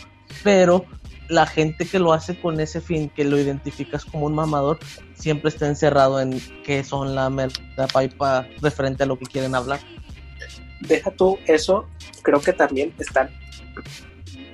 [0.44, 0.84] pero
[1.30, 4.80] la gente que lo hace con ese fin, que lo identificas como un mamador,
[5.14, 9.80] siempre está encerrado en qué son la merda paipa referente a lo que quieren hablar.
[10.82, 11.86] Deja tú eso,
[12.20, 13.30] creo que también están,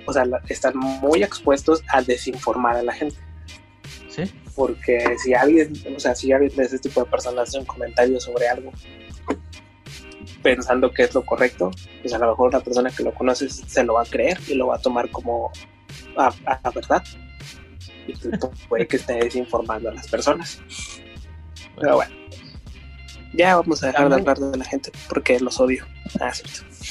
[0.09, 3.19] o sea, están muy expuestos a desinformar a la gente.
[4.09, 4.23] Sí.
[4.55, 8.19] Porque si alguien, o sea, si alguien de ese tipo de personas hace un comentario
[8.19, 8.73] sobre algo
[10.43, 13.85] pensando que es lo correcto, pues a lo mejor una persona que lo conoce se
[13.85, 15.53] lo va a creer y lo va a tomar como
[16.17, 17.05] a, a verdad.
[18.07, 20.59] Y pues, puede que esté desinformando a las personas.
[21.79, 22.15] Pero bueno,
[23.35, 25.87] ya vamos a dejar de hablar de la gente porque los odio.
[26.21, 26.33] Ah,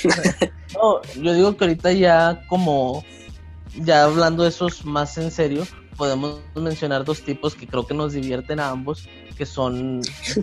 [0.76, 3.04] no, yo digo que ahorita ya como
[3.76, 5.66] ya hablando de esos más en serio,
[5.96, 10.02] podemos mencionar dos tipos que creo que nos divierten a ambos, que son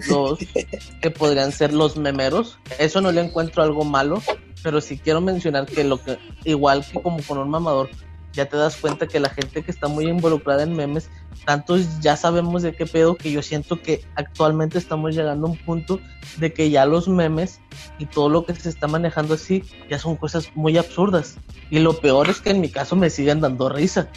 [0.08, 0.38] los
[1.02, 2.58] que podrían ser los memeros.
[2.78, 4.22] Eso no le encuentro algo malo,
[4.62, 7.88] pero sí quiero mencionar que lo que igual que como con un mamador,
[8.34, 11.08] ya te das cuenta que la gente que está muy involucrada en memes,
[11.44, 15.56] tantos ya sabemos de qué pedo que yo siento que actualmente estamos llegando a un
[15.56, 16.00] punto
[16.38, 17.60] de que ya los memes
[17.98, 21.36] y todo lo que se está manejando así ya son cosas muy absurdas.
[21.70, 24.08] Y lo peor es que en mi caso me siguen dando risa.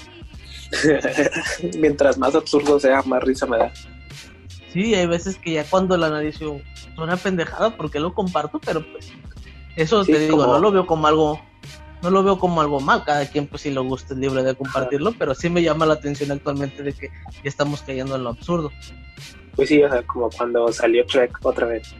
[1.80, 3.72] Mientras más absurdo sea, más risa me da.
[4.74, 6.60] Sí, hay veces que ya cuando la analizo
[6.98, 9.12] una pendejada porque lo comparto, pero pues
[9.76, 11.40] eso te digo, no lo veo como algo
[12.02, 14.56] no lo veo como algo mal, cada quien pues si lo gusta es libre de
[14.56, 18.30] compartirlo, pero sí me llama la atención actualmente de que ya estamos cayendo en lo
[18.30, 18.72] absurdo.
[19.56, 21.94] Pues sí, o sea, como cuando salió Trek otra vez.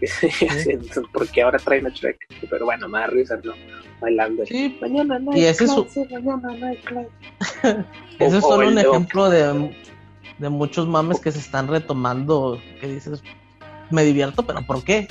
[1.12, 2.18] porque ahora traen a Trek,
[2.50, 3.52] pero bueno, más risa, ¿no?
[4.00, 4.44] Bailando.
[4.44, 6.78] Sí, mañana no hay y ese clase, mañana no hay
[8.18, 9.74] Ese es solo un ejemplo de,
[10.38, 13.22] de muchos mames que se están retomando, que dices,
[13.90, 15.08] me divierto, pero ¿por qué?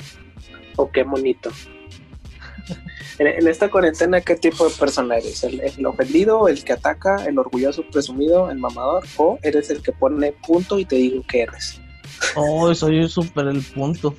[0.76, 1.50] O qué bonito.
[3.18, 5.42] En, esta cuarentena, ¿qué tipo de persona eres?
[5.42, 9.04] ¿El, ofendido, el que ataca, el orgulloso presumido, el mamador?
[9.16, 11.80] ¿O eres el que pone punto y te digo que eres?
[12.34, 14.14] Oh, soy súper el punto.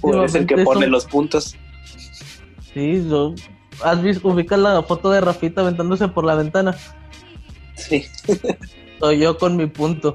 [0.00, 1.56] ¿O eres el que pone los puntos?
[2.74, 3.34] Sí, yo...
[3.82, 6.76] ¿Has visto, ubicas la foto de Rafita aventándose por la ventana?
[7.76, 8.04] Sí.
[9.00, 10.14] Soy yo con mi punto.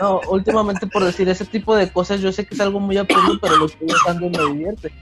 [0.00, 3.38] No, últimamente por decir ese tipo de cosas, yo sé que es algo muy absurdo,
[3.40, 4.92] pero lo estoy usando y me divierte.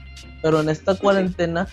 [0.41, 1.67] Pero en esta cuarentena,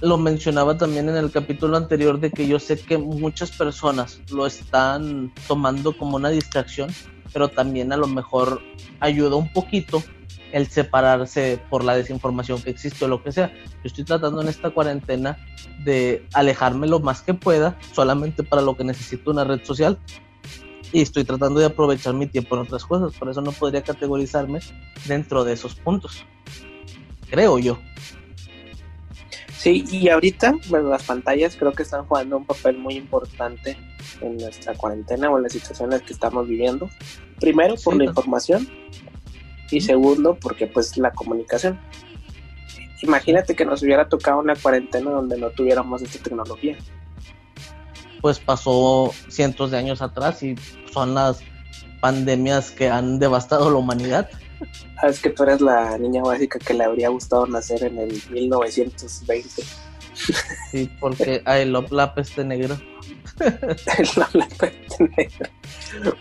[0.00, 4.46] lo mencionaba también en el capítulo anterior, de que yo sé que muchas personas lo
[4.46, 6.90] están tomando como una distracción,
[7.32, 8.60] pero también a lo mejor
[9.00, 10.02] ayuda un poquito
[10.52, 13.52] el separarse por la desinformación que existe o lo que sea.
[13.52, 15.36] Yo estoy tratando en esta cuarentena
[15.84, 19.98] de alejarme lo más que pueda, solamente para lo que necesito una red social,
[20.96, 24.60] y estoy tratando de aprovechar mi tiempo en otras cosas, por eso no podría categorizarme
[25.04, 26.24] dentro de esos puntos,
[27.28, 27.78] creo yo.
[29.58, 33.76] Sí, y ahorita, bueno, las pantallas creo que están jugando un papel muy importante
[34.22, 36.88] en nuestra cuarentena o en las situaciones que estamos viviendo.
[37.40, 38.66] Primero, por la información
[39.70, 41.78] y segundo, porque pues la comunicación.
[43.02, 46.78] Imagínate que nos hubiera tocado una cuarentena donde no tuviéramos esta tecnología
[48.26, 50.56] pues pasó cientos de años atrás y
[50.96, 51.42] son las
[52.00, 54.30] pandemias que han devastado la humanidad.
[54.98, 59.62] Sabes que tú eres la niña básica que le habría gustado nacer en el 1920.
[60.70, 62.80] Sí, porque hay love la peste negra.
[64.16, 65.50] la peste negra.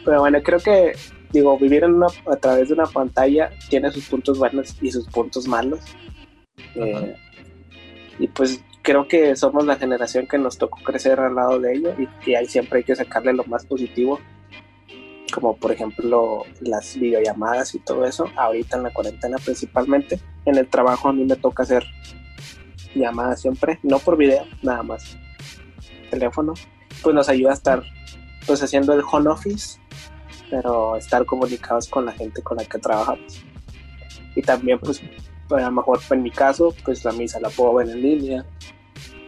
[0.03, 0.91] Pero bueno, creo que,
[1.31, 5.07] digo, vivir en una, a través de una pantalla tiene sus puntos buenos y sus
[5.07, 5.79] puntos malos.
[6.75, 7.15] Eh,
[8.19, 11.95] y pues creo que somos la generación que nos tocó crecer al lado de ello
[11.97, 14.19] y que ahí siempre hay que sacarle lo más positivo,
[15.35, 20.21] como por ejemplo las videollamadas y todo eso, ahorita en la cuarentena principalmente.
[20.45, 21.83] En el trabajo a mí me toca hacer
[22.95, 25.17] llamadas siempre, no por video, nada más.
[26.09, 26.53] Teléfono,
[27.03, 27.83] pues nos ayuda a estar
[28.47, 29.77] pues haciendo el home office,
[30.49, 33.43] pero estar comunicados con la gente con la que trabajamos.
[34.37, 35.01] Y también pues
[35.49, 38.45] a lo mejor en mi caso, pues la misa la puedo ver en línea,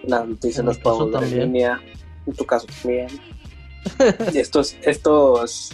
[0.04, 1.82] las noticias las puedo ver en línea,
[2.26, 3.10] en tu caso también.
[4.34, 5.74] y estos, estos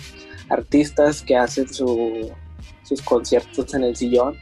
[0.49, 2.31] artistas que hacen su,
[2.83, 4.37] sus conciertos en el sillón,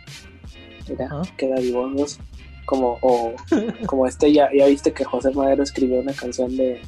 [0.88, 2.20] mira, queda vivos
[2.66, 3.34] como, o,
[3.86, 6.82] como este, ya, ya viste que José Madero escribió una canción de,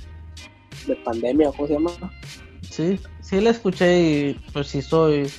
[0.88, 1.92] de pandemia, ¿cómo se llama?
[2.70, 5.30] Sí, sí la escuché y pues sí soy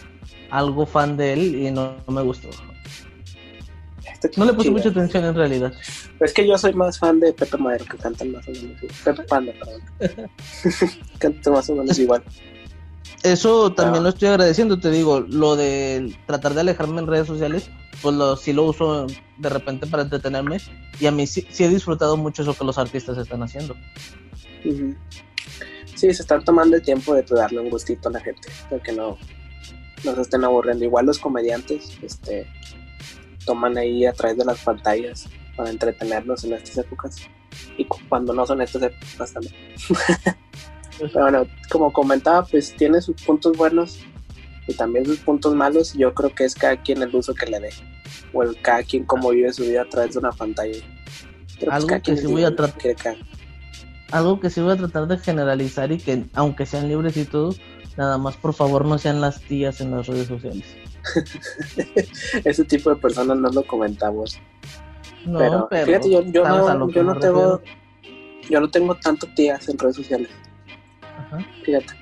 [0.51, 2.51] algo fan de él y no me gustó
[4.37, 5.73] no le puse mucha atención en realidad.
[6.21, 8.95] Es que yo soy más fan de Pepe Madero, que canta más o menos igual.
[9.05, 9.83] Pepe Panda, perdón.
[11.19, 12.23] canta más o menos igual.
[13.25, 17.71] Eso también lo estoy agradeciendo, te digo, lo de tratar de alejarme en redes sociales,
[18.03, 19.07] pues lo, sí lo uso
[19.39, 20.59] de repente para entretenerme
[21.01, 23.75] y a mí sí, he disfrutado mucho eso que los artistas están haciendo.
[24.63, 28.93] Sí, se están tomando el tiempo de darle un gustito a la gente, para que
[28.93, 29.17] no,
[30.05, 30.85] no se estén aburriendo.
[30.85, 32.47] Igual los comediantes este,
[33.47, 37.17] toman ahí a través de las pantallas para entretenernos en estas épocas
[37.79, 39.55] y cuando no son estas épocas también.
[41.13, 43.99] bueno, como comentaba, pues tiene sus puntos buenos
[44.67, 45.95] y también sus puntos malos.
[45.95, 47.71] Yo creo que es cada quien el uso que le dé,
[48.33, 50.79] o el cada quien cómo vive su vida a través de una pantalla.
[51.59, 53.17] Pues, algo que sí voy a tratar.
[54.11, 57.55] Algo que sí voy a tratar de generalizar y que, aunque sean libres y todo,
[57.97, 60.65] nada más por favor no sean las tías en las redes sociales.
[62.45, 64.39] Ese tipo de personas no lo comentamos.
[65.27, 67.63] No, pero, fíjate, yo, no, yo no tengo,
[68.49, 70.29] yo no tengo tanto tías en redes sociales.
[71.65, 71.95] Fíjate.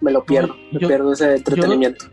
[0.00, 2.06] me lo pierdo, me pierdo ese entretenimiento.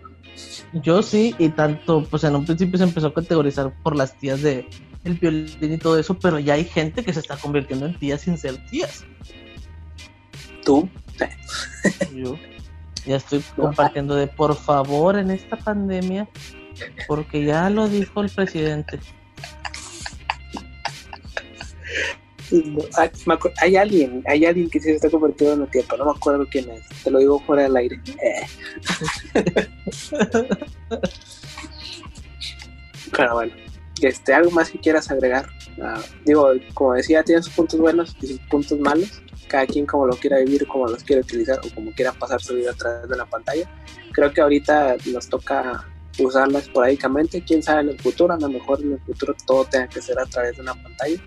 [0.74, 4.42] Yo, sí, y tanto, pues en un principio se empezó a categorizar por las tías
[4.42, 4.68] de
[5.04, 8.22] el violín y todo eso, pero ya hay gente que se está convirtiendo en tías
[8.22, 9.06] sin ser tías.
[10.64, 10.90] ¿Tú?
[12.14, 12.38] Yo.
[13.06, 16.28] Ya estoy compartiendo de por favor en esta pandemia,
[17.08, 19.00] porque ya lo dijo el presidente.
[23.62, 26.70] Hay, alguien, hay alguien que se está convirtiendo en el tiempo, no me acuerdo quién
[26.70, 28.02] es, te lo digo fuera del aire.
[33.16, 33.54] Pero bueno,
[34.02, 35.48] este, algo más que quieras agregar.
[35.82, 39.22] Ah, digo, como decía, tiene sus puntos buenos y sus puntos malos.
[39.48, 42.56] Cada quien como lo quiera vivir, como los quiere utilizar o como quiera pasar su
[42.56, 43.70] vida a través de la pantalla.
[44.12, 45.88] Creo que ahorita nos toca
[46.20, 47.44] usarla esporádicamente.
[47.44, 50.20] Quién sabe en el futuro, a lo mejor en el futuro todo tenga que ser
[50.20, 51.20] a través de una pantalla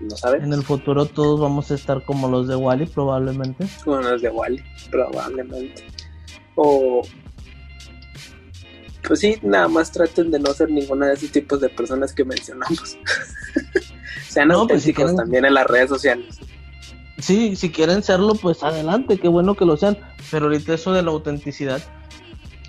[0.00, 0.34] no.
[0.34, 3.66] En el futuro todos vamos a estar como los de Wally, probablemente.
[3.84, 5.84] Como los de Wally, probablemente.
[6.54, 7.02] O.
[9.06, 12.24] Pues sí, nada más traten de no ser ninguna de esos tipos de personas que
[12.24, 12.98] mencionamos.
[14.28, 16.38] Sean no, pues auténticos también en las redes sociales.
[17.18, 19.98] Sí, si quieren serlo, pues adelante, qué bueno que lo sean.
[20.30, 21.82] Pero ahorita eso de la autenticidad,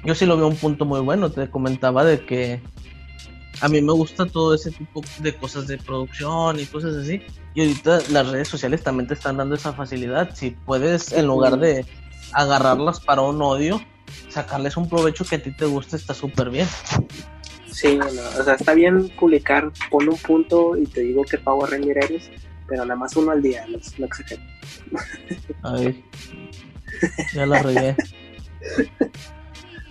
[0.06, 1.30] yo sí lo veo un punto muy bueno.
[1.30, 2.62] Te comentaba de que
[3.62, 7.22] a mí me gusta todo ese tipo de cosas de producción y cosas así.
[7.54, 10.36] Y ahorita las redes sociales también te están dando esa facilidad.
[10.36, 11.86] Si puedes, en lugar de
[12.34, 13.82] agarrarlas para un odio,
[14.30, 16.68] sacarles un provecho que a ti te guste, está súper bien.
[17.72, 21.98] Sí, o sea, está bien publicar, pon un punto y te digo que Power Ranger
[22.04, 22.30] eres,
[22.68, 24.42] pero nada más uno al día, no, no exagero.
[25.64, 26.04] Ay,
[27.34, 27.96] ya la regué.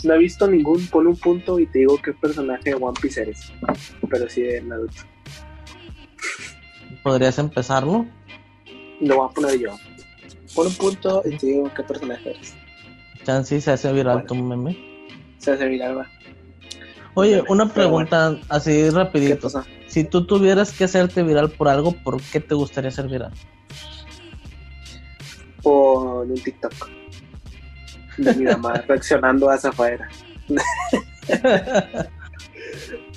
[0.05, 3.23] No he visto ningún, pon un punto y te digo qué personaje de One Piece
[3.23, 3.53] eres.
[4.09, 5.03] Pero sí de Naruto.
[7.03, 8.07] ¿Podrías empezarlo?
[9.01, 9.71] Lo voy a poner yo.
[10.55, 12.55] Pon un punto y te digo qué personaje eres.
[13.25, 14.77] Chancy se hace viral tu meme.
[15.39, 16.07] Se hace viral, va.
[17.15, 19.51] Oye, una pregunta así rapidito.
[19.89, 23.33] Si tú tuvieras que hacerte viral por algo, ¿por qué te gustaría ser viral?
[25.63, 26.99] Por un TikTok
[28.19, 30.09] mi mamá reaccionando a Zafaera.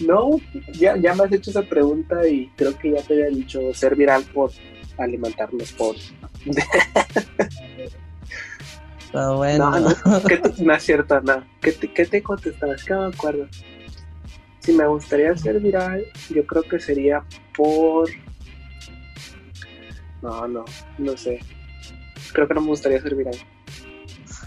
[0.02, 0.32] no,
[0.74, 3.96] ya, ya me has hecho esa pregunta y creo que ya te había dicho ser
[3.96, 4.52] viral por
[4.98, 6.14] alimentar los pobres.
[9.14, 9.72] bueno.
[9.72, 9.96] No,
[10.60, 11.44] no, es cierto, no.
[11.62, 12.84] ¿Qué te, qué te contestabas?
[12.84, 13.48] Que no me acuerdo.
[14.60, 17.24] Si me gustaría ser viral, yo creo que sería
[17.56, 18.10] por.
[20.22, 20.66] No, no,
[21.00, 21.40] no sé.
[22.32, 23.36] Creo que no me gustaría ser viral.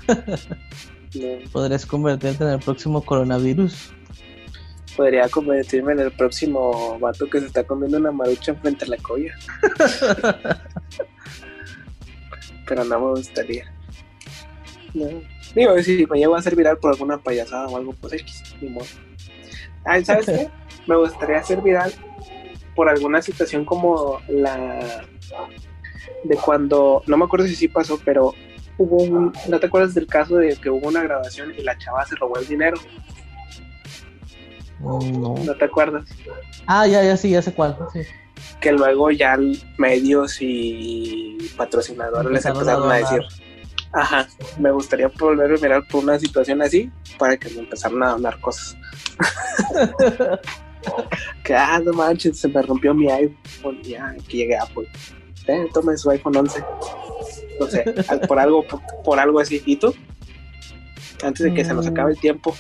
[1.53, 3.93] ¿Podrías convertirte en el próximo coronavirus?
[4.97, 8.97] Podría convertirme en el próximo vato que se está comiendo una marucha frente a la
[8.99, 9.35] colla.
[12.67, 13.73] Pero no me gustaría.
[14.95, 15.07] No.
[15.55, 18.71] Digo, si me llevo a ser viral por alguna payasada o algo, pues X, ni
[18.71, 18.87] modo.
[19.85, 20.49] Ay, ¿sabes qué?
[20.87, 21.93] Me gustaría ser viral
[22.75, 25.05] por alguna situación como la
[26.25, 28.35] de cuando, no me acuerdo si sí pasó, pero
[28.79, 32.05] hubo un, ¿no te acuerdas del caso de que hubo una grabación y la chava
[32.07, 32.77] se robó el dinero?
[34.81, 35.35] no.
[35.45, 36.09] ¿No te acuerdas?
[36.67, 37.77] Ah, ya, ya sí, ya sé cuál.
[38.61, 39.39] Que luego ya
[39.79, 43.23] medios y patrocinadores les empezaron a, decir,
[43.93, 48.11] ajá, me gustaría volver a mirar por una situación así para que me empezaran a
[48.11, 48.77] donar cosas.
[51.45, 54.89] que, ah, no manches, se me rompió mi iPhone, ya, que llegué a Apple.
[55.47, 56.65] Eh, tome su iPhone 11
[57.59, 57.85] no sé,
[58.27, 58.65] por algo,
[59.05, 59.63] por, algo así.
[59.67, 59.95] ¿Y tú?
[61.23, 62.55] Antes de que se nos acabe el tiempo.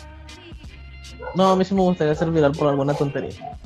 [1.35, 3.59] No, a mí sí me gustaría ser viral por alguna tontería.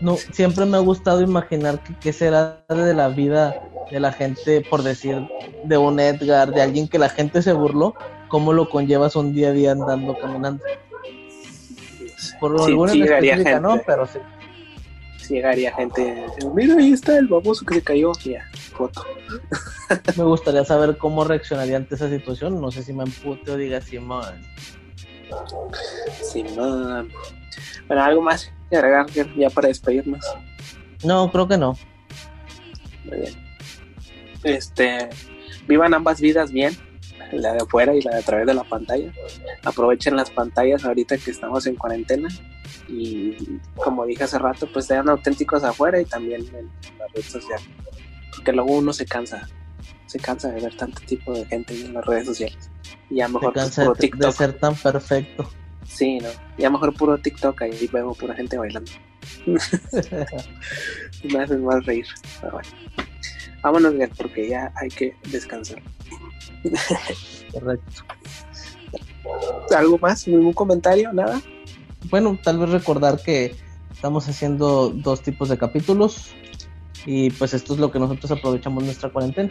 [0.00, 3.60] No, siempre me ha gustado imaginar qué será de la vida
[3.90, 5.28] de la gente, por decir,
[5.64, 7.94] de un Edgar, de alguien que la gente se burló,
[8.28, 10.62] cómo lo conllevas un día a día andando, caminando.
[12.40, 14.18] Por sí, alguna sí gente, no, pero sí.
[15.28, 19.04] Llegaría gente, mira, ahí está el baboso que se cayó, ya, foto.
[20.16, 23.80] Me gustaría saber cómo reaccionaría ante esa situación, no sé si me empute o diga
[23.80, 24.42] Simón.
[26.22, 27.10] Simón.
[27.86, 30.24] Bueno, algo más que agregar ya para despedirnos.
[31.04, 31.76] No, creo que no.
[33.04, 33.34] Muy bien.
[34.42, 35.08] Este,
[35.66, 36.76] vivan ambas vidas bien,
[37.32, 39.12] la de afuera y la de a través de la pantalla.
[39.64, 42.28] Aprovechen las pantallas ahorita que estamos en cuarentena
[42.88, 47.60] y como dije hace rato, pues sean auténticos afuera y también en, la red social.
[48.34, 49.48] Porque luego uno se cansa,
[50.06, 52.70] se cansa de ver tanto tipo de gente en las redes sociales.
[53.10, 55.48] Y a lo mejor se cansa de, ser tan perfecto.
[55.86, 56.28] Sí, ¿no?
[56.58, 58.90] Y a lo mejor puro TikTok ahí vemos pura gente bailando.
[61.24, 62.06] me hace más reír.
[62.40, 62.68] Pero bueno.
[63.62, 65.82] Vámonos bien, porque ya hay que descansar.
[67.52, 68.02] Correcto.
[69.74, 70.28] ¿Algo más?
[70.28, 71.12] ¿Ningún comentario?
[71.12, 71.40] ¿Nada?
[72.10, 73.54] Bueno, tal vez recordar que
[73.92, 76.34] estamos haciendo dos tipos de capítulos
[77.06, 79.50] y pues esto es lo que nosotros aprovechamos nuestra cuarentena.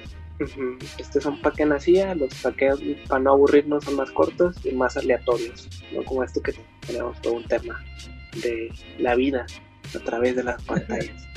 [0.97, 4.97] Estos son para que nacía, los que para no aburrirnos son más cortos y más
[4.97, 6.54] aleatorios, no como este que
[6.86, 7.84] tenemos todo un tema
[8.41, 9.45] de la vida
[9.95, 11.28] a través de las pantallas.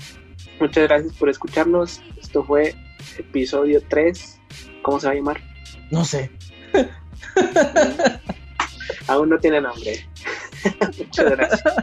[0.59, 2.01] Muchas gracias por escucharnos.
[2.21, 2.75] Esto fue
[3.19, 4.41] episodio 3.
[4.83, 5.41] ¿Cómo se va a llamar?
[5.91, 6.31] No sé.
[9.09, 10.09] Aún no tiene nombre.
[10.99, 11.75] Muchas gracias.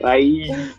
[0.00, 0.74] Bye.